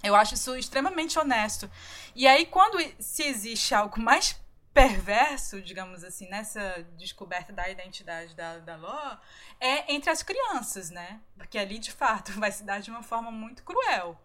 [0.04, 1.68] Eu acho isso extremamente honesto.
[2.14, 4.40] E aí, quando se existe algo mais
[4.78, 9.16] perverso, digamos assim, nessa descoberta da identidade da, da Ló,
[9.58, 11.18] é entre as crianças, né?
[11.36, 14.16] Porque ali, de fato, vai se dar de uma forma muito cruel.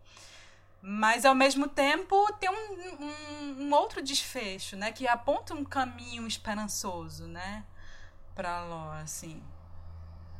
[0.80, 4.91] Mas, ao mesmo tempo, tem um, um, um outro desfecho, né?
[4.91, 7.64] Que aponta um caminho esperançoso, né?
[8.36, 9.41] Pra Ló, assim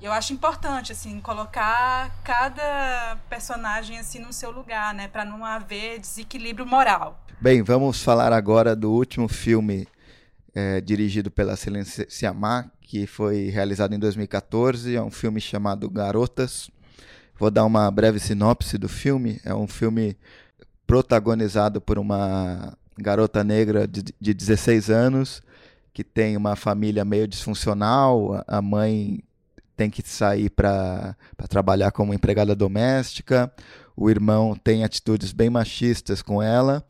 [0.02, 5.98] eu acho importante assim colocar cada personagem assim no seu lugar, né, para não haver
[5.98, 7.24] desequilíbrio moral.
[7.40, 9.88] Bem, vamos falar agora do último filme
[10.54, 14.96] é, dirigido pela Celine Sciamma, que foi realizado em 2014.
[14.96, 16.70] É um filme chamado Garotas.
[17.38, 19.40] Vou dar uma breve sinopse do filme.
[19.44, 20.18] É um filme
[20.86, 25.42] protagonizado por uma garota negra de, de 16 anos
[25.94, 28.44] que tem uma família meio disfuncional.
[28.48, 29.24] A mãe
[29.78, 31.16] tem que sair para
[31.50, 33.52] trabalhar como empregada doméstica,
[33.96, 36.84] o irmão tem atitudes bem machistas com ela,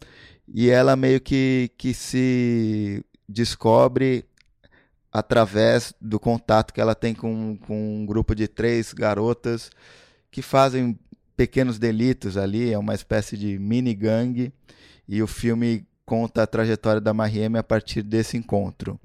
[0.48, 3.04] e ela meio que, que se
[3.34, 4.26] descobre
[5.12, 9.70] através do contato que ela tem com, com um grupo de três garotas
[10.32, 10.98] que fazem
[11.36, 14.54] pequenos delitos ali, é uma espécie de mini gangue,
[15.08, 19.00] e o filme conta a trajetória da Mariem a partir desse encontro.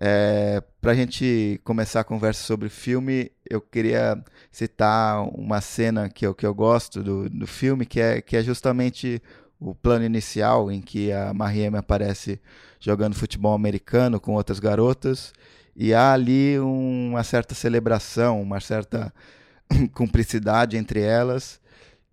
[0.00, 6.08] É, Para a gente começar a conversa sobre o filme, eu queria citar uma cena
[6.08, 9.22] que eu, que eu gosto do, do filme, que é, que é justamente
[9.58, 12.40] o plano inicial em que a Mariem aparece
[12.80, 15.32] jogando futebol americano com outras garotas.
[15.76, 19.12] E há ali uma certa celebração, uma certa
[19.94, 21.60] cumplicidade entre elas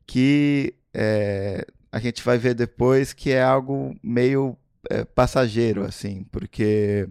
[0.08, 4.58] que é, a gente vai ver depois que é algo meio
[4.90, 7.08] é, passageiro assim, porque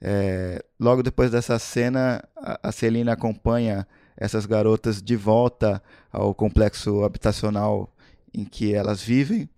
[0.00, 7.02] é, logo depois dessa cena a, a Celina acompanha essas garotas de volta ao complexo
[7.02, 7.92] habitacional
[8.32, 9.48] em que elas vivem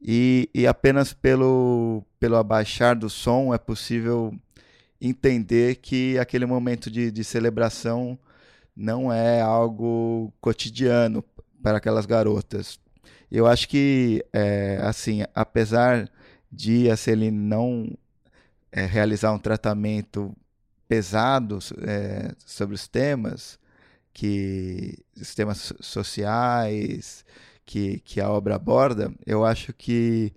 [0.00, 4.32] e, e apenas pelo, pelo abaixar do som é possível
[5.00, 8.18] entender que aquele momento de, de celebração
[8.74, 11.24] não é algo cotidiano
[11.62, 12.78] para aquelas garotas.
[13.30, 16.08] Eu acho que, é, assim, apesar
[16.50, 17.92] de a Celine não
[18.72, 20.34] é, realizar um tratamento
[20.88, 23.58] pesado é, sobre os temas,
[24.12, 27.24] que os temas sociais,
[27.68, 30.32] que, que a obra aborda, eu acho que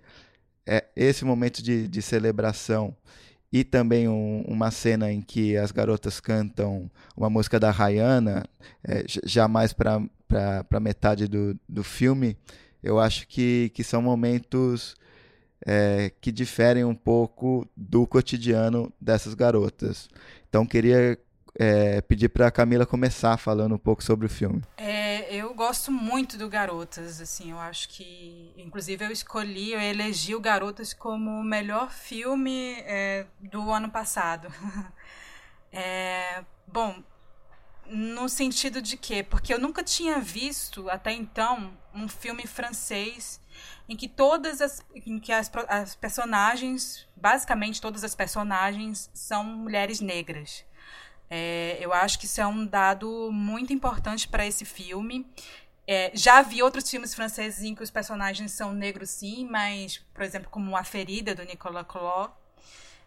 [0.66, 2.94] é esse momento de, de celebração
[3.50, 8.44] e também um, uma cena em que as garotas cantam uma música da Rayana,
[8.84, 9.98] é, já mais para
[10.78, 12.36] metade do, do filme,
[12.82, 14.94] eu acho que, que são momentos
[15.66, 20.06] é, que diferem um pouco do cotidiano dessas garotas.
[20.50, 21.18] Então, queria
[21.58, 24.62] é, pedir para a Camila começar falando um pouco sobre o filme.
[24.76, 30.34] É, eu gosto muito do Garotas, assim, eu acho que, inclusive, eu escolhi, eu elegi
[30.34, 34.48] o Garotas como o melhor filme é, do ano passado.
[35.74, 37.02] É, bom,
[37.86, 39.22] no sentido de quê?
[39.22, 43.40] Porque eu nunca tinha visto até então um filme francês
[43.88, 50.00] em que todas as em que as, as personagens, basicamente todas as personagens são mulheres
[50.00, 50.64] negras.
[51.34, 55.26] É, eu acho que isso é um dado muito importante para esse filme.
[55.86, 60.24] É, já vi outros filmes franceses em que os personagens são negros, sim, mas, por
[60.24, 62.34] exemplo, como A Ferida, do Nicolas Clot,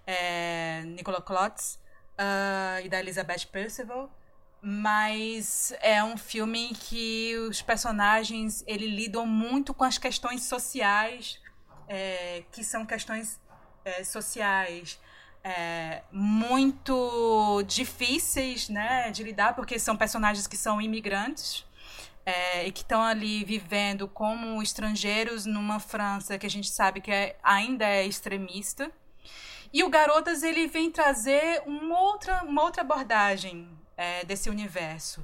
[0.07, 1.79] é, Nicolas
[2.17, 4.11] uh, e da Elizabeth Percival.
[4.59, 11.39] Mas é um filme em que os personagens ele lidam muito com as questões sociais,
[11.87, 13.39] é, que são questões
[13.85, 14.99] é, sociais
[15.45, 21.63] é, muito difíceis né, de lidar, porque são personagens que são imigrantes
[22.25, 27.11] é, e que estão ali vivendo como estrangeiros numa França que a gente sabe que
[27.11, 28.91] é, ainda é extremista.
[29.71, 35.23] E o Garotas ele vem trazer uma outra, uma outra abordagem é, desse universo,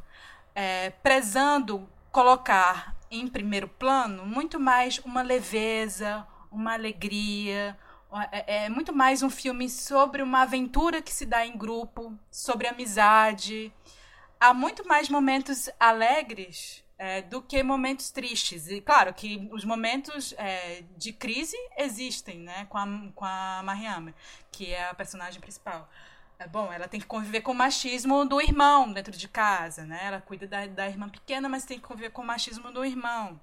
[0.53, 7.75] é, prezando colocar em primeiro plano muito mais uma leveza, uma alegria,
[8.31, 12.67] é, é, muito mais um filme sobre uma aventura que se dá em grupo, sobre
[12.67, 13.71] amizade.
[14.39, 18.67] Há muito mais momentos alegres é, do que momentos tristes.
[18.67, 22.65] E claro que os momentos é, de crise existem, né?
[22.65, 24.13] Com a, com a Mariama,
[24.51, 25.89] que é a personagem principal.
[26.37, 30.01] É, bom, ela tem que conviver com o machismo do irmão dentro de casa, né?
[30.03, 33.39] Ela cuida da, da irmã pequena, mas tem que conviver com o machismo do irmão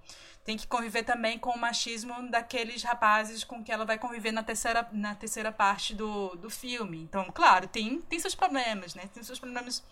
[0.49, 4.43] tem que conviver também com o machismo daqueles rapazes com que ela vai conviver na
[4.43, 7.03] terceira, na terceira parte do, do filme.
[7.03, 9.11] Então, claro, tem, tem seus problemas, né?
[9.13, 9.85] Tem seus problemas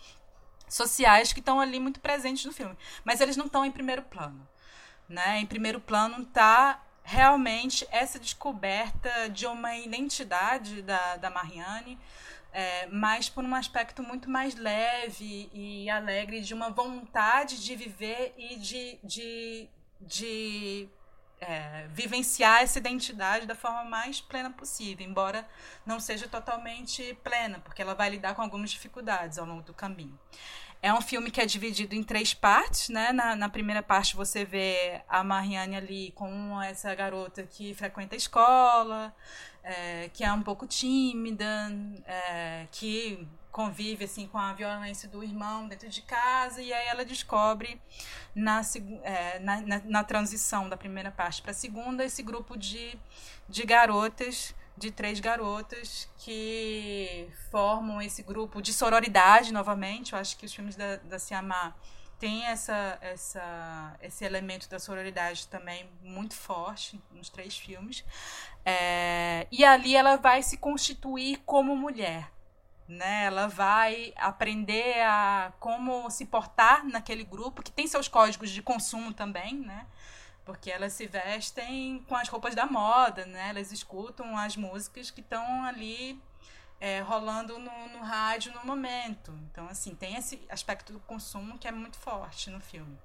[0.67, 2.75] sociais que estão ali muito presentes no filme.
[3.05, 4.49] Mas eles não estão em primeiro plano.
[5.07, 5.37] Né?
[5.37, 11.99] Em primeiro plano está realmente essa descoberta de uma identidade da, da Marianne,
[12.51, 18.33] é, mas por um aspecto muito mais leve e alegre, de uma vontade de viver
[18.35, 20.89] e de, de de
[21.39, 25.47] é, vivenciar essa identidade da forma mais plena possível, embora
[25.85, 30.17] não seja totalmente plena, porque ela vai lidar com algumas dificuldades ao longo do caminho.
[30.81, 33.11] É um filme que é dividido em três partes, né?
[33.11, 38.17] Na, na primeira parte você vê a Marianne ali com essa garota que frequenta a
[38.17, 39.13] escola,
[39.63, 41.71] é, que é um pouco tímida,
[42.05, 43.27] é, que
[43.57, 47.81] convive assim com a violência do irmão dentro de casa e aí ela descobre
[48.35, 48.61] na,
[49.01, 52.95] é, na, na, na, transição da primeira parte para a segunda esse grupo de,
[53.49, 60.45] de garotas de três garotas que formam esse grupo de sororidade novamente eu acho que
[60.45, 61.73] os filmes da, da Siamá
[62.19, 68.03] tem essa, essa, esse elemento da sororidade também muito forte nos três filmes.
[68.65, 72.27] É, e ali ela vai se constituir como mulher
[72.87, 73.25] né?
[73.25, 79.13] Ela vai aprender a como se portar naquele grupo que tem seus códigos de consumo
[79.13, 79.85] também, né?
[80.45, 83.49] Porque elas se vestem com as roupas da moda, né?
[83.49, 86.21] Elas escutam as músicas que estão ali
[86.79, 89.37] é, rolando no, no rádio no momento.
[89.51, 92.97] Então, assim, tem esse aspecto do consumo que é muito forte no filme.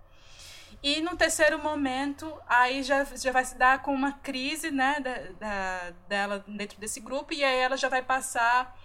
[0.82, 5.14] E no terceiro momento, aí já, já vai se dar com uma crise né, da,
[5.38, 8.76] da, dela dentro desse grupo, e aí ela já vai passar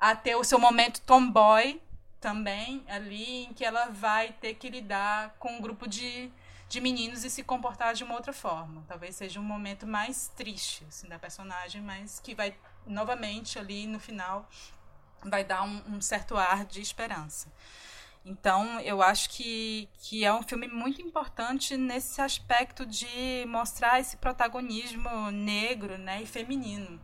[0.00, 1.80] a ter o seu momento tomboy
[2.20, 6.30] também, ali, em que ela vai ter que lidar com um grupo de,
[6.68, 8.84] de meninos e se comportar de uma outra forma.
[8.88, 12.54] Talvez seja um momento mais triste assim, da personagem, mas que vai
[12.86, 14.48] novamente ali no final
[15.24, 17.52] vai dar um, um certo ar de esperança.
[18.24, 24.16] Então, eu acho que, que é um filme muito importante nesse aspecto de mostrar esse
[24.16, 27.00] protagonismo negro né, e feminino.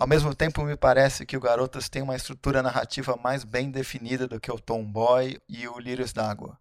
[0.00, 4.26] Ao mesmo tempo, me parece que o Garotas tem uma estrutura narrativa mais bem definida
[4.26, 6.58] do que o Tomboy e o Lírios d'Água.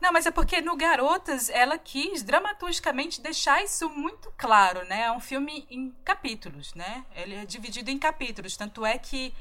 [0.00, 5.02] Não, mas é porque no Garotas ela quis dramaturgicamente deixar isso muito claro, né?
[5.02, 7.04] É um filme em capítulos, né?
[7.14, 9.34] Ele é dividido em capítulos, tanto é que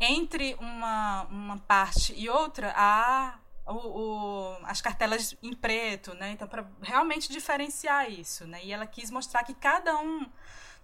[0.00, 3.34] entre uma, uma parte e outra há
[3.66, 6.30] o, o, as cartelas em preto, né?
[6.30, 8.60] Então, para realmente diferenciar isso, né?
[8.62, 10.26] E ela quis mostrar que cada um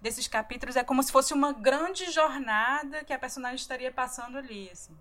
[0.01, 4.69] desses capítulos é como se fosse uma grande jornada que a personagem estaria passando ali,
[4.71, 4.97] assim.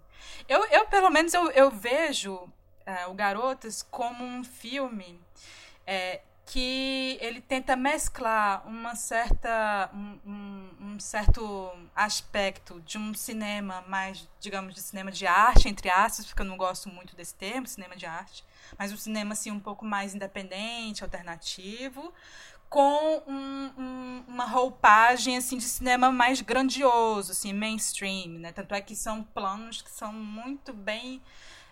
[0.47, 2.53] Eu, eu pelo menos, eu, eu vejo
[2.85, 5.18] é, o Garotas como um filme
[5.87, 13.84] é, que ele tenta mesclar uma certa um, um, um, certo aspecto de um cinema
[13.86, 17.66] mais digamos de cinema de arte entre aspas porque eu não gosto muito desse termo
[17.66, 18.45] cinema de arte
[18.78, 22.12] mas um cinema assim um pouco mais independente alternativo
[22.68, 28.53] com um, uma roupagem assim de cinema mais grandioso assim mainstream né?
[28.53, 31.22] Tanto é que são planos que são muito bem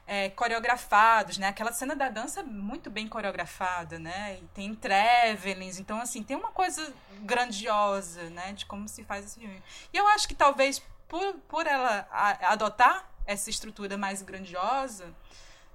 [0.08, 1.48] é, coreografados, né?
[1.48, 4.38] Aquela cena da dança é muito bem coreografada, né?
[4.40, 8.54] E tem travelings, então assim tem uma coisa grandiosa, né?
[8.54, 9.62] De como se faz esse filme.
[9.92, 12.08] E eu acho que talvez por, por ela
[12.40, 15.14] adotar essa estrutura mais grandiosa,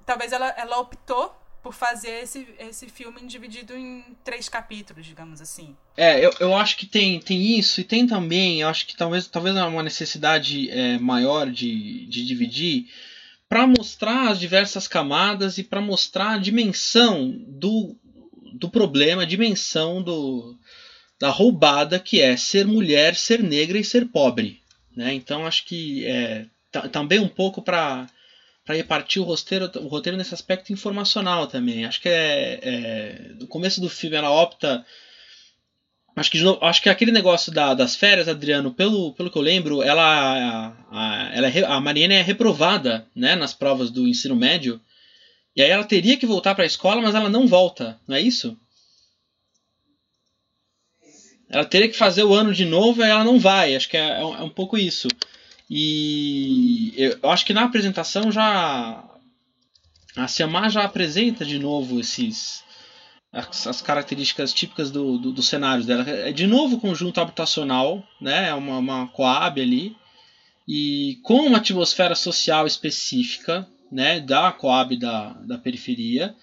[0.04, 5.78] talvez ela, ela optou por fazer esse, esse filme dividido em três capítulos, digamos assim.
[5.96, 9.28] É, eu, eu acho que tem, tem isso e tem também, eu acho que talvez,
[9.28, 12.88] talvez uma necessidade é, maior de, de dividir
[13.54, 17.96] para mostrar as diversas camadas e para mostrar a dimensão do,
[18.52, 20.58] do problema, a dimensão do,
[21.20, 24.60] da roubada que é ser mulher, ser negra e ser pobre.
[24.96, 25.14] Né?
[25.14, 26.48] Então acho que é,
[26.92, 28.08] também um pouco para
[28.66, 31.86] para repartir o roteiro, o roteiro nesse aspecto informacional também.
[31.86, 34.84] Acho que é, é no começo do filme ela opta
[36.16, 39.42] Acho que, novo, acho que aquele negócio da, das férias, Adriano, pelo, pelo que eu
[39.42, 44.80] lembro, ela, a, ela é, a Mariana é reprovada né, nas provas do ensino médio.
[45.56, 48.22] E aí ela teria que voltar para a escola, mas ela não volta, não é
[48.22, 48.58] isso?
[51.50, 53.76] Ela teria que fazer o ano de novo e ela não vai.
[53.76, 55.08] Acho que é, é, um, é pouco isso.
[55.70, 59.04] E eu acho que na apresentação já.
[60.16, 62.64] A Siamar já apresenta de novo esses,
[63.34, 66.08] as, as características típicas do, do, dos cenários dela.
[66.08, 68.50] É de novo conjunto habitacional, né?
[68.50, 69.96] É uma, uma coab ali.
[70.68, 74.20] E com uma atmosfera social específica, né?
[74.20, 76.36] Da coab da, da periferia.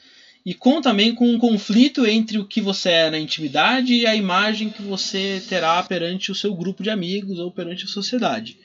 [0.45, 4.16] E com também com um conflito entre o que você é na intimidade e a
[4.16, 8.59] imagem que você terá perante o seu grupo de amigos ou perante a sociedade.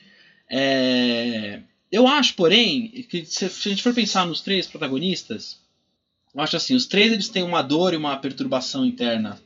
[0.50, 1.60] É...
[1.92, 5.60] Eu acho, porém, que se a gente for pensar nos três protagonistas,
[6.36, 9.40] eu acho assim, os três eles têm uma dor e uma perturbação interna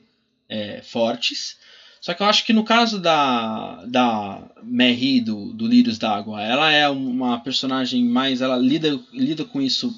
[0.48, 1.56] é, fortes.
[2.00, 6.72] Só que eu acho que no caso da, da Merri, do, do Lírios d'Água, ela
[6.72, 8.40] é uma personagem mais.
[8.40, 9.94] Ela lida, lida com isso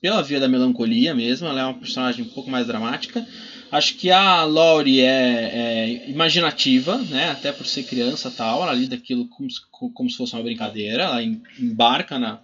[0.00, 3.24] pela via da melancolia mesmo, ela é uma personagem um pouco mais dramática.
[3.70, 7.30] Acho que a Laurie é, é imaginativa, né?
[7.30, 9.48] até por ser criança tal, ela lida aquilo como,
[9.92, 12.38] como se fosse uma brincadeira, ela embarca na,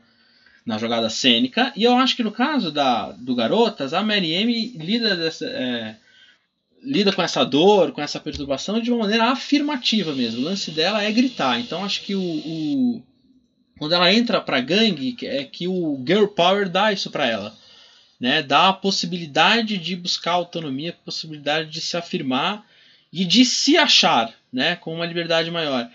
[0.71, 1.73] na jogada cênica.
[1.75, 5.97] E eu acho que no caso da, do Garotas, a Mary M lida, dessa, é,
[6.81, 10.41] lida com essa dor, com essa perturbação de uma maneira afirmativa mesmo.
[10.41, 11.59] O lance dela é gritar.
[11.59, 13.03] Então acho que o, o
[13.79, 17.57] quando ela entra pra gangue, é que o Girl Power dá isso para ela.
[18.21, 18.41] Né?
[18.41, 22.65] Dá a possibilidade de buscar autonomia, possibilidade de se afirmar
[23.13, 24.77] e de se achar né?
[24.77, 25.91] com uma liberdade maior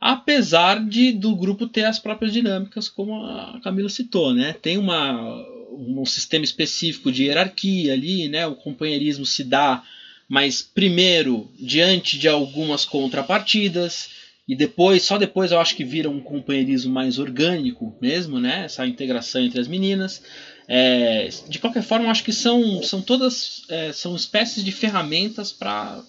[0.00, 4.54] apesar de do grupo ter as próprias dinâmicas, como a Camila citou, né?
[4.60, 8.46] Tem uma, um sistema específico de hierarquia ali, né?
[8.46, 9.82] O companheirismo se dá,
[10.28, 14.10] mas primeiro diante de algumas contrapartidas
[14.48, 18.64] e depois, só depois eu acho que vira um companheirismo mais orgânico mesmo, né?
[18.64, 20.22] Essa integração entre as meninas.
[20.66, 26.02] É, de qualquer forma, acho que são, são todas é, são espécies de ferramentas para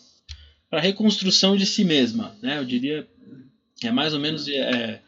[0.71, 2.59] a reconstrução de si mesma, né?
[2.59, 3.05] Eu diria
[3.87, 5.01] é mais ou menos é,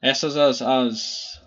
[0.00, 1.42] essas as, as,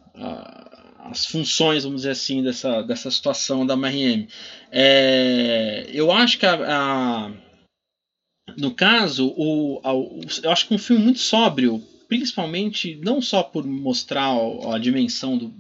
[0.99, 4.27] as funções, vamos dizer assim, dessa, dessa situação da MRM.
[4.71, 7.31] É, eu acho que a, a
[8.57, 13.65] no caso, o, o, eu acho que um filme muito sóbrio, principalmente não só por
[13.65, 15.53] mostrar a, a dimensão do,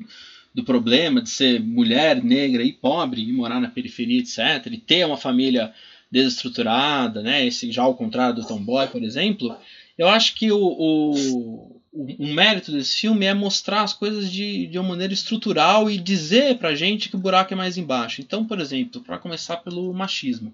[0.53, 5.05] do problema de ser mulher, negra e pobre e morar na periferia, etc., e ter
[5.05, 5.73] uma família
[6.11, 7.45] desestruturada, né?
[7.45, 9.57] Esse já ao contrário do Tomboy, por exemplo,
[9.97, 14.79] eu acho que o, o, o, mérito desse filme é mostrar as coisas de, de
[14.79, 18.21] uma maneira estrutural e dizer pra gente que o buraco é mais embaixo.
[18.21, 20.53] Então, por exemplo, para começar pelo machismo,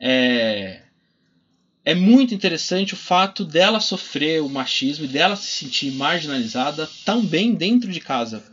[0.00, 0.82] é,
[1.84, 7.54] é muito interessante o fato dela sofrer o machismo e dela se sentir marginalizada também
[7.54, 8.44] dentro de casa,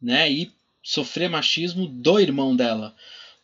[0.00, 0.30] né?
[0.30, 2.94] E sofrer machismo do irmão dela,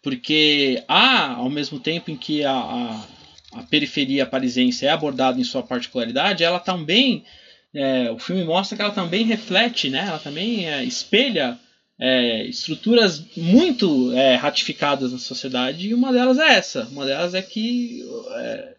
[0.03, 3.05] porque há, ao mesmo tempo em que a, a,
[3.53, 7.25] a periferia parisiense é abordada em sua particularidade, ela também,
[7.75, 10.05] é, o filme mostra que ela também reflete, né?
[10.09, 11.59] Ela também é, espelha
[11.99, 17.41] é, estruturas muito é, ratificadas na sociedade e uma delas é essa, uma delas é
[17.41, 18.05] que
[18.37, 18.75] é,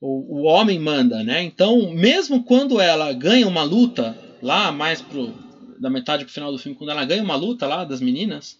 [0.00, 1.42] o, o homem manda, né?
[1.42, 5.34] Então, mesmo quando ela ganha uma luta, lá mais pro,
[5.78, 8.58] da metade pro final do filme, quando ela ganha uma luta lá das meninas,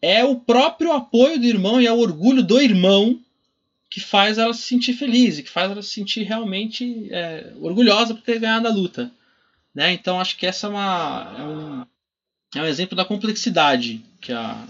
[0.00, 3.20] é o próprio apoio do irmão e é o orgulho do irmão
[3.92, 8.14] que faz ela se sentir feliz e que faz ela se sentir realmente é, orgulhosa
[8.14, 9.12] por ter ganhado a luta.
[9.74, 9.92] Né?
[9.92, 11.86] Então acho que essa é, uma, é, um,
[12.56, 14.66] é um exemplo da complexidade que a,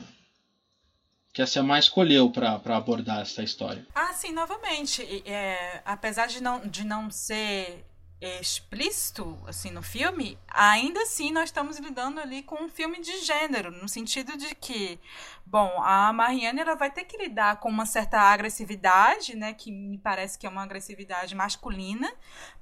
[1.33, 3.87] que a Selma escolheu para abordar essa história.
[3.95, 5.03] Ah, sim, novamente.
[5.25, 7.85] É, apesar de não, de não ser
[8.23, 13.70] explícito assim no filme, ainda assim nós estamos lidando ali com um filme de gênero,
[13.70, 15.01] no sentido de que,
[15.45, 19.99] bom, a Marianne ela vai ter que lidar com uma certa agressividade, né, que me
[19.99, 22.12] parece que é uma agressividade masculina,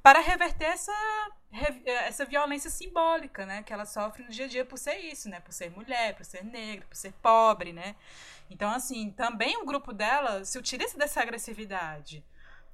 [0.02, 0.92] para reverter essa
[2.06, 5.40] essa violência simbólica, né, que ela sofre no dia a dia por ser isso, né,
[5.40, 7.96] por ser mulher, por ser negra, por ser pobre, né?
[8.48, 12.24] Então, assim, também o grupo dela se utiliza dessa agressividade.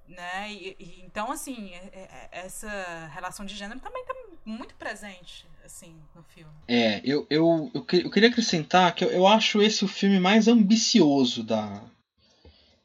[0.09, 0.53] Né?
[0.53, 5.97] E, e, então, assim, é, é, essa relação de gênero também está muito presente assim,
[6.15, 6.53] no filme.
[6.69, 10.49] É, eu, eu, eu, eu queria acrescentar que eu, eu acho esse o filme mais
[10.49, 11.83] ambicioso da,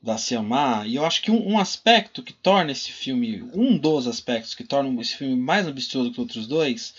[0.02, 4.08] da Selma, e eu acho que um, um, aspecto que torna esse filme, um dos
[4.08, 6.94] aspectos que torna esse filme mais ambicioso que os outros dois,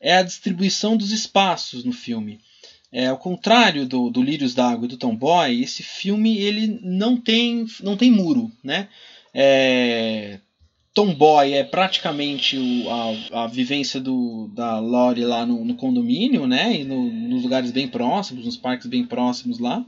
[0.00, 2.40] é a distribuição dos espaços no filme.
[2.92, 7.66] É, ao contrário do, do Lírios d'Água e do Tomboy, esse filme ele não tem,
[7.82, 8.50] não tem muro.
[8.62, 8.88] Né?
[9.38, 10.38] É,
[10.94, 16.74] Tomboy é praticamente o, a, a vivência do, da Lori lá no, no condomínio, né?
[16.74, 19.84] E no, nos lugares bem próximos, nos parques bem próximos lá.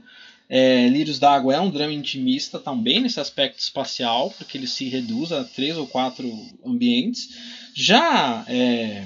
[0.51, 5.33] É, Lírios d'Água é um drama intimista também nesse aspecto espacial, porque ele se reduz
[5.33, 6.31] a três ou quatro
[6.63, 7.31] ambientes.
[7.75, 9.05] Já é,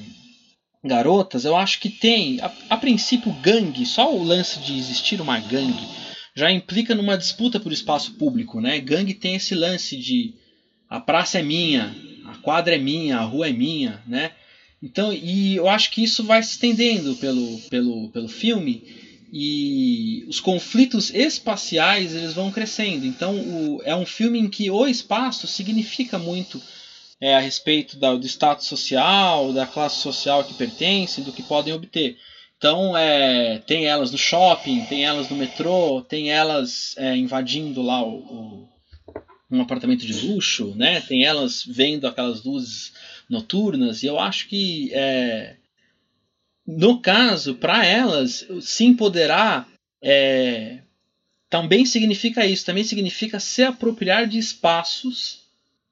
[0.83, 5.39] garotas, eu acho que tem, a, a princípio, gangue, só o lance de existir uma
[5.39, 6.02] gangue
[6.35, 8.79] já implica numa disputa por espaço público, né?
[8.81, 10.35] Gangue tem esse lance de
[10.89, 11.95] a praça é minha,
[12.27, 14.33] a quadra é minha, a rua é minha, né?
[14.83, 18.83] Então, e eu acho que isso vai se estendendo pelo, pelo, pelo filme
[19.33, 23.07] e os conflitos espaciais eles vão crescendo.
[23.07, 26.61] Então, o, é um filme em que o espaço significa muito
[27.21, 31.73] é, a respeito da, do status social, da classe social que pertencem, do que podem
[31.73, 32.19] obter.
[32.63, 38.01] Então, é, tem elas no shopping, tem elas no metrô, tem elas é, invadindo lá
[38.05, 38.69] o, o,
[39.51, 41.01] um apartamento de luxo, né?
[41.01, 42.93] tem elas vendo aquelas luzes
[43.29, 45.57] noturnas, e eu acho que, é,
[46.65, 49.67] no caso, para elas, se empoderar
[50.01, 50.83] é,
[51.51, 55.41] também significa isso, também significa se apropriar de espaços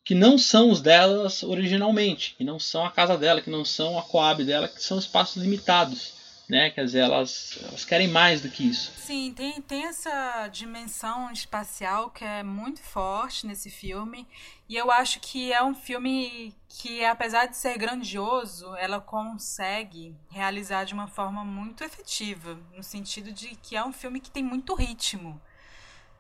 [0.05, 3.99] que não são os delas originalmente, que não são a casa dela, que não são
[3.99, 6.20] a coab dela, que são espaços limitados.
[6.51, 6.69] Né?
[6.71, 8.93] Quer dizer, elas, elas querem mais do que isso.
[8.97, 14.27] Sim, tem, tem essa dimensão espacial que é muito forte nesse filme.
[14.69, 20.83] E eu acho que é um filme que, apesar de ser grandioso, ela consegue realizar
[20.83, 22.59] de uma forma muito efetiva.
[22.77, 25.41] No sentido de que é um filme que tem muito ritmo.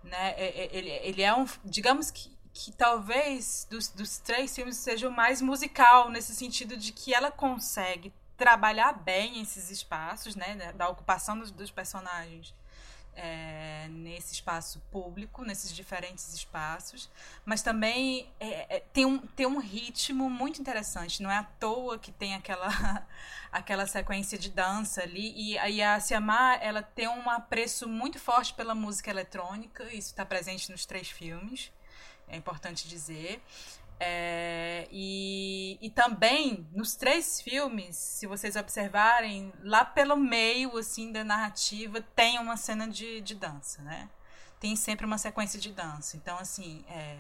[0.05, 0.35] Né?
[0.37, 1.45] É, é, ele, ele é um.
[1.65, 6.93] Digamos que que talvez dos, dos três filmes seja o mais musical, nesse sentido de
[6.93, 12.55] que ela consegue trabalhar bem esses espaços, né, da ocupação dos, dos personagens.
[13.15, 17.11] é, nesse espaço público, nesses diferentes espaços,
[17.45, 21.23] mas também é, é, tem, um, tem um ritmo muito interessante.
[21.23, 22.69] Não é à toa que tem aquela,
[23.53, 25.35] aquela sequência de dança ali.
[25.37, 30.25] E, e a Siamá, ela tem um apreço muito forte pela música eletrônica, isso está
[30.25, 31.71] presente nos três filmes,
[32.27, 33.43] é importante dizer.
[34.03, 41.23] É, e, e também nos três filmes, se vocês observarem, lá pelo meio assim da
[41.23, 44.09] narrativa tem uma cena de, de dança, né?
[44.59, 46.17] Tem sempre uma sequência de dança.
[46.17, 47.19] Então, assim, é,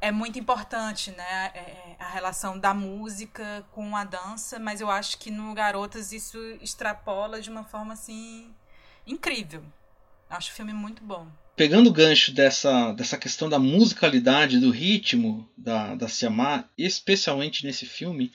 [0.00, 1.50] é muito importante, né?
[1.54, 6.12] É, é a relação da música com a dança, mas eu acho que no Garotas
[6.12, 8.54] isso extrapola de uma forma assim
[9.04, 9.64] incrível.
[10.28, 11.26] Acho o filme muito bom
[11.60, 17.84] pegando o gancho dessa, dessa questão da musicalidade, do ritmo da, da Siamá, especialmente nesse
[17.84, 18.32] filme,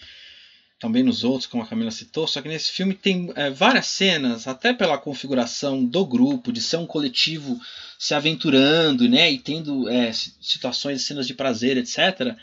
[0.79, 4.47] também nos outros, como a Camila citou, só que nesse filme tem é, várias cenas,
[4.47, 7.59] até pela configuração do grupo, de ser um coletivo
[7.97, 12.37] se aventurando, né, e tendo é, situações, cenas de prazer, etc.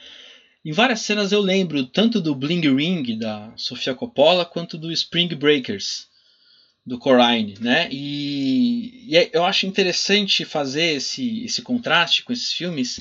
[0.64, 5.32] Em várias cenas eu lembro tanto do Bling Ring da Sofia Coppola quanto do Spring
[5.36, 6.10] Breakers
[6.84, 7.88] do Coraine, né?
[7.90, 13.00] E, e, é, eu acho interessante fazer esse, esse contraste com esses filmes,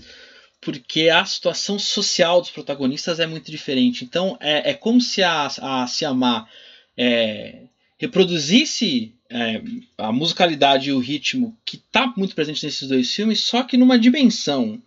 [0.61, 4.03] porque a situação social dos protagonistas é muito diferente.
[4.03, 6.47] Então é, é como se a, a Siamá
[6.95, 7.63] é,
[7.97, 9.61] reproduzisse é,
[9.97, 13.97] a musicalidade e o ritmo que está muito presente nesses dois filmes, só que numa
[13.97, 14.81] dimensão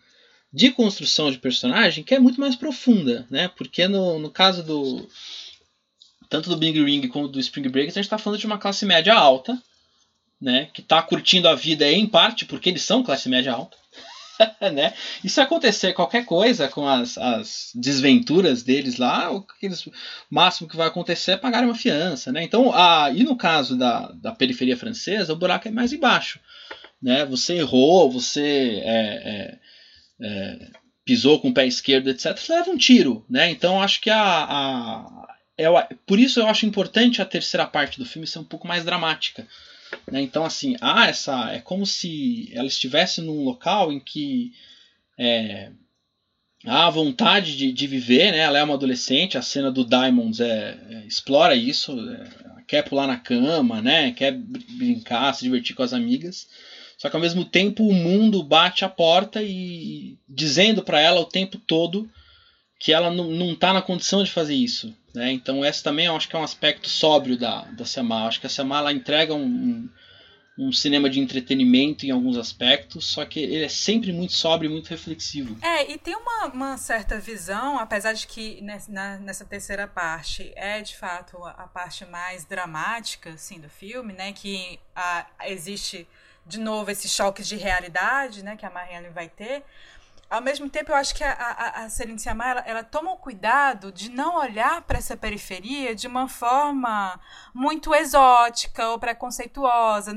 [0.53, 3.49] de construção de personagem que é muito mais profunda, né?
[3.49, 5.09] Porque no, no caso do
[6.35, 8.85] tanto do Big Ring como do Spring Breakers, a gente está falando de uma classe
[8.85, 9.57] média alta,
[10.41, 13.76] né, que está curtindo a vida em parte porque eles são classe média alta.
[14.74, 14.93] né?
[15.22, 19.93] E se acontecer qualquer coisa com as, as desventuras deles lá, o, eles, o
[20.28, 22.32] máximo que vai acontecer é pagar uma fiança.
[22.32, 22.43] Né?
[22.43, 26.41] Então, a, e no caso da, da periferia francesa, o buraco é mais embaixo.
[27.01, 27.24] Né?
[27.26, 29.59] Você errou, você é, é,
[30.20, 30.70] é,
[31.05, 33.24] pisou com o pé esquerdo, etc., você leva um tiro.
[33.30, 33.51] Né?
[33.53, 35.24] Então, acho que a, a,
[35.57, 35.74] eu,
[36.07, 39.46] por isso eu acho importante a terceira parte do filme ser um pouco mais dramática.
[40.11, 40.20] Né?
[40.20, 44.52] Então, assim, ah, essa é como se ela estivesse num local em que
[45.18, 45.70] é,
[46.66, 48.38] há vontade de, de viver, né?
[48.38, 53.07] Ela é uma adolescente, a cena do Diamonds é, é, explora isso, é, quer pular
[53.07, 54.12] na cama, né?
[54.12, 56.48] Quer brincar, se divertir com as amigas.
[56.98, 61.26] Só que ao mesmo tempo o mundo bate a porta e dizendo para ela o
[61.26, 62.09] tempo todo
[62.85, 64.95] que ela não está na condição de fazer isso.
[65.14, 65.32] Né?
[65.32, 68.26] Então, esse também eu acho que é um aspecto sóbrio da, da Sema.
[68.26, 69.89] acho que a Sema ela entrega um,
[70.59, 74.70] um, cinema de entretenimento em alguns aspectos, só que ele é sempre muito sóbrio e
[74.70, 75.57] muito reflexivo.
[75.62, 80.82] É, e tem uma, uma certa visão, apesar de que nessa, nessa terceira parte é
[80.82, 84.35] de fato a parte mais dramática assim, do filme, né?
[84.35, 86.07] que a, existe
[86.47, 88.59] de novo esse choque de realidade né?
[88.59, 89.62] que a Marianne vai ter
[90.35, 93.16] ao mesmo tempo, eu acho que a, a, a Celine Sciamma, ela, ela toma o
[93.16, 97.20] cuidado de não olhar para essa periferia de uma forma
[97.55, 100.12] muito exótica ou preconceituosa.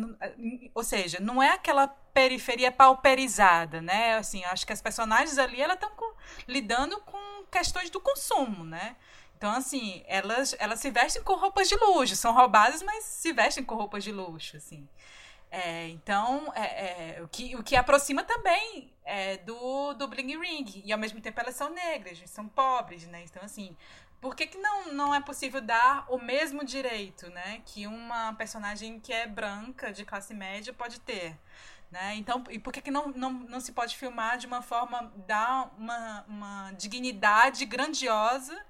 [0.74, 4.16] Ou seja, não é aquela periferia pauperizada, né?
[4.16, 5.92] Assim, acho que as personagens ali, elas estão
[6.48, 8.96] lidando com questões do consumo, né?
[9.38, 13.64] Então, assim, elas, elas se vestem com roupas de luxo, são roubadas, mas se vestem
[13.64, 14.90] com roupas de luxo, assim.
[15.52, 20.84] É, então, é, é, o, que, o que aproxima também é, do, do Bling Ring.
[20.84, 23.24] E ao mesmo tempo elas são negras, são pobres, né?
[23.24, 23.76] Então, assim,
[24.20, 27.62] por que, que não, não é possível dar o mesmo direito, né?
[27.66, 31.38] Que uma personagem que é branca, de classe média, pode ter?
[31.90, 32.16] Né?
[32.16, 35.74] Então, e por que, que não, não, não se pode filmar de uma forma, dar
[35.78, 38.62] uma, uma dignidade grandiosa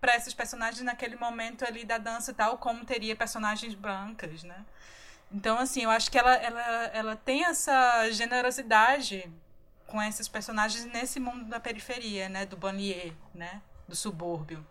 [0.00, 4.64] para esses personagens naquele momento ali da dança, tal como teria personagens brancas, né?
[5.32, 9.30] Então, assim, eu acho que ela, ela, ela tem essa generosidade
[9.90, 12.46] com esses personagens nesse mundo da periferia, né?
[12.46, 13.60] Do banlieue, né?
[13.88, 14.64] Do subúrbio.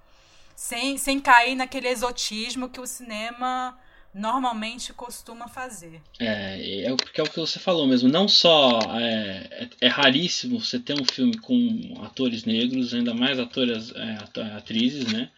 [0.56, 3.77] Sem, sem cair naquele exotismo que o cinema
[4.14, 6.02] normalmente costuma fazer.
[6.19, 8.10] É, é porque é o que você falou mesmo.
[8.10, 13.39] Não só é, é, é raríssimo você ter um filme com atores negros, ainda mais
[13.39, 14.18] atores, é,
[14.57, 15.30] atrizes, né?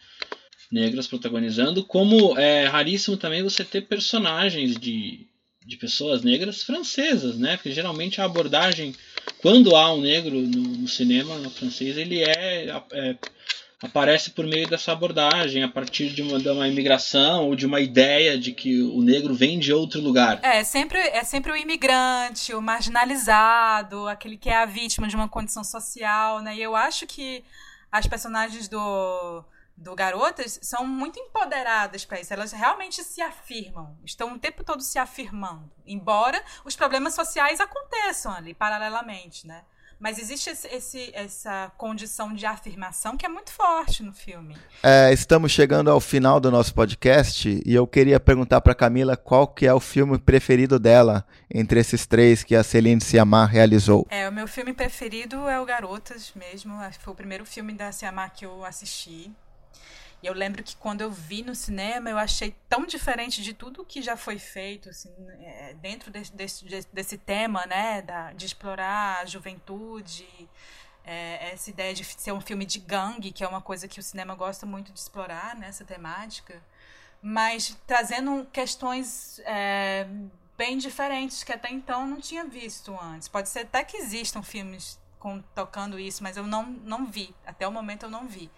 [0.72, 5.26] negras protagonizando, como é raríssimo também você ter personagens de,
[5.66, 7.56] de pessoas negras francesas, né?
[7.58, 8.94] Porque geralmente a abordagem,
[9.40, 13.16] quando há um negro no, no cinema no francês, ele é, é,
[13.82, 17.80] aparece por meio dessa abordagem, a partir de uma, de uma imigração ou de uma
[17.80, 20.38] ideia de que o negro vem de outro lugar.
[20.42, 25.28] É, sempre, é sempre o imigrante, o marginalizado, aquele que é a vítima de uma
[25.28, 26.56] condição social, né?
[26.56, 27.42] E eu acho que
[27.90, 29.44] as personagens do
[29.82, 32.32] do Garotas são muito empoderadas para isso.
[32.32, 38.32] Elas realmente se afirmam, estão o tempo todo se afirmando, embora os problemas sociais aconteçam
[38.32, 39.64] ali paralelamente, né?
[40.02, 44.56] Mas existe esse, esse, essa condição de afirmação que é muito forte no filme.
[44.82, 49.46] É, estamos chegando ao final do nosso podcast e eu queria perguntar para Camila qual
[49.46, 54.04] que é o filme preferido dela entre esses três que a Celine Sciamma realizou.
[54.10, 56.76] É, o meu filme preferido é o Garotas mesmo.
[56.98, 59.30] Foi o primeiro filme da Sciamma que eu assisti.
[60.22, 63.84] E eu lembro que quando eu vi no cinema, eu achei tão diferente de tudo
[63.84, 69.20] que já foi feito, assim, é, dentro desse, desse, desse tema, né, da, de explorar
[69.20, 70.48] a juventude,
[71.04, 74.02] é, essa ideia de ser um filme de gangue, que é uma coisa que o
[74.02, 76.62] cinema gosta muito de explorar, nessa né, temática,
[77.20, 80.06] mas trazendo questões é,
[80.56, 83.26] bem diferentes que até então não tinha visto antes.
[83.26, 87.34] Pode ser até que existam filmes com, tocando isso, mas eu não, não vi.
[87.44, 88.48] Até o momento eu não vi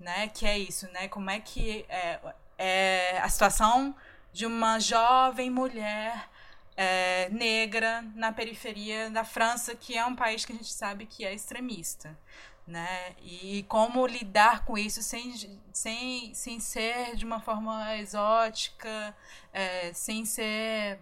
[0.00, 0.28] né?
[0.28, 1.06] Que é isso, né?
[1.08, 2.18] Como é que é,
[2.58, 3.94] é a situação
[4.32, 6.28] de uma jovem mulher
[6.76, 11.24] é, negra na periferia da França, que é um país que a gente sabe que
[11.24, 12.18] é extremista,
[12.66, 13.14] né?
[13.22, 15.34] E como lidar com isso sem,
[15.72, 19.14] sem, sem ser de uma forma exótica,
[19.52, 20.98] é, sem ser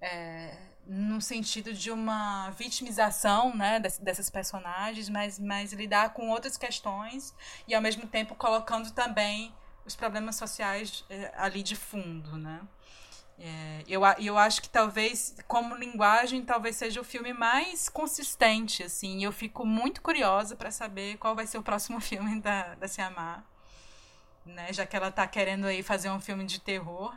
[0.00, 0.54] é,
[0.86, 7.34] no sentido de uma vitimização né, dessas personagens, mas, mas lidar com outras questões
[7.66, 9.54] e ao mesmo tempo colocando também
[9.84, 12.60] os problemas sociais é, ali de fundo, né?
[13.38, 19.24] É, eu, eu acho que talvez, como linguagem, talvez seja o filme mais consistente, assim.
[19.24, 23.44] Eu fico muito curiosa para saber qual vai ser o próximo filme da, da Siamar,
[24.46, 24.72] né?
[24.72, 27.12] Já que ela está querendo aí fazer um filme de terror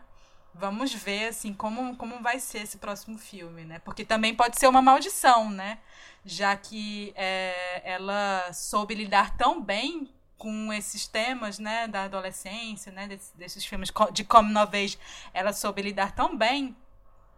[0.58, 3.80] vamos ver assim como, como vai ser esse próximo filme, né?
[3.80, 5.80] Porque também pode ser uma maldição, né?
[6.24, 13.08] Já que é, ela soube lidar tão bem com esses temas, né, da adolescência, né,
[13.08, 14.98] desses, desses filmes de como novez,
[15.34, 16.76] ela soube lidar tão bem,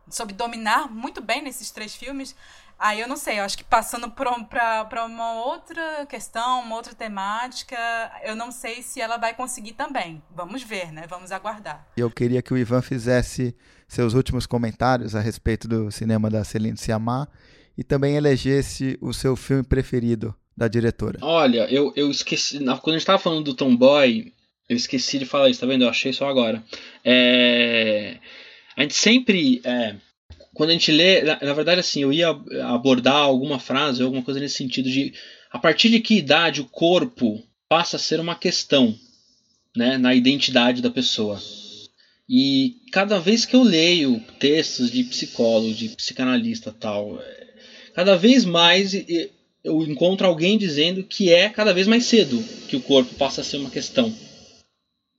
[0.10, 2.36] soube dominar muito bem nesses três filmes.
[2.80, 7.76] Aí eu não sei, eu acho que passando para uma outra questão, uma outra temática,
[8.24, 10.22] eu não sei se ela vai conseguir também.
[10.36, 11.06] Vamos ver, né?
[11.10, 11.88] Vamos aguardar.
[11.98, 13.56] Eu queria que o Ivan fizesse
[13.88, 17.28] seus últimos comentários a respeito do cinema da Celine Sciamma
[17.76, 21.20] e também elegesse o seu filme preferido da diretora.
[21.22, 22.58] Olha, eu, eu esqueci.
[22.60, 24.34] Quando a gente estava falando do Tomboy,
[24.68, 25.84] eu esqueci de falar isso, tá vendo?
[25.84, 26.64] Eu achei só agora.
[27.04, 28.18] É,
[28.76, 29.62] a gente sempre.
[29.64, 29.96] É,
[30.58, 32.30] quando a gente lê, na, na, verdade, assim, eu ia
[32.64, 35.14] abordar alguma frase, alguma coisa nesse sentido de
[35.52, 38.98] a partir de que idade o corpo passa a ser uma questão,
[39.76, 41.40] né, na identidade da pessoa.
[42.28, 47.48] E cada vez que eu leio textos de psicólogo, de psicanalista tal, é,
[47.94, 48.96] cada vez mais
[49.64, 53.44] eu encontro alguém dizendo que é cada vez mais cedo que o corpo passa a
[53.44, 54.12] ser uma questão.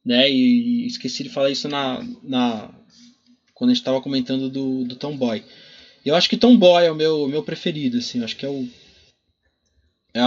[0.05, 0.29] Né?
[0.29, 2.75] E esqueci de falar isso na, na,
[3.59, 5.43] quando a gente estava comentando do, do Tomboy.
[6.07, 8.69] Eu acho que Tomboy é o meu, meu preferido, assim, eu acho que é o
[10.15, 10.21] é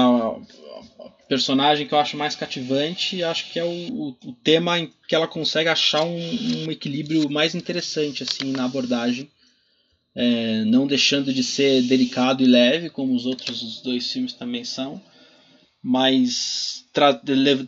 [1.27, 4.91] personagem que eu acho mais cativante e acho que é o, o, o, tema em
[5.07, 9.29] que ela consegue achar um, um equilíbrio mais interessante assim na abordagem,
[10.13, 15.01] é, não deixando de ser delicado e leve como os outros dois filmes também são,
[15.83, 17.19] mas tra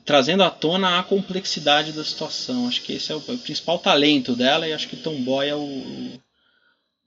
[0.06, 2.68] trazendo à tona a complexidade da situação.
[2.68, 5.56] Acho que esse é o, é o principal talento dela e acho que Tomboy é
[5.56, 6.20] o,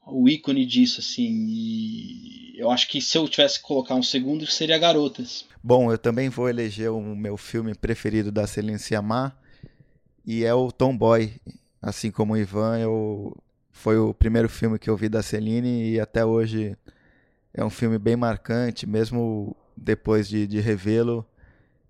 [0.07, 1.47] o ícone disso, assim.
[1.49, 5.45] E eu acho que se eu tivesse que colocar um segundo, seria Garotas.
[5.63, 9.37] Bom, eu também vou eleger o meu filme preferido da Celine Sciamma
[10.27, 11.33] e é o Tomboy.
[11.81, 13.37] Assim como o Ivan, eu
[13.71, 16.77] foi o primeiro filme que eu vi da Celine e até hoje
[17.55, 21.27] é um filme bem marcante, mesmo depois de, de revê-lo,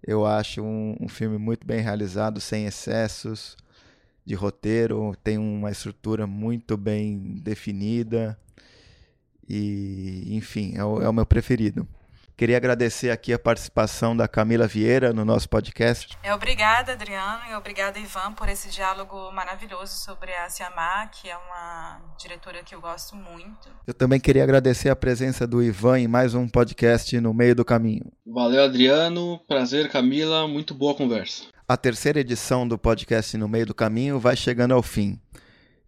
[0.03, 3.57] eu acho um, um, filme muito bem realizado, sem excessos
[4.25, 8.39] de roteiro, tem uma estrutura muito bem definida
[9.49, 11.87] e, enfim, é o, é o meu preferido.
[12.39, 16.19] Queria agradecer aqui a participação da Camila Vieira no nosso podcast.
[16.23, 21.35] É, obrigada, Adriano, e obrigada, Ivan, por esse diálogo maravilhoso sobre a Siamá, que é
[21.35, 23.71] uma diretora que eu gosto muito.
[23.87, 27.65] Eu também queria agradecer a presença do Ivan em mais um podcast no meio do
[27.65, 28.13] caminho.
[28.27, 29.41] Valeu, Adriano.
[29.49, 30.47] Prazer, Camila.
[30.47, 31.45] Muito boa conversa.
[31.67, 35.19] A terceira edição do podcast No Meio do Caminho vai chegando ao fim.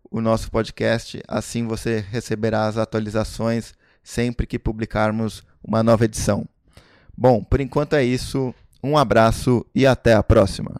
[0.10, 1.22] o nosso podcast.
[1.28, 3.76] Assim você receberá as atualizações
[4.08, 6.48] sempre que publicarmos uma nova edição.
[7.16, 8.56] Bom, por enquanto é isso.
[8.82, 10.80] Um abraço e até a próxima.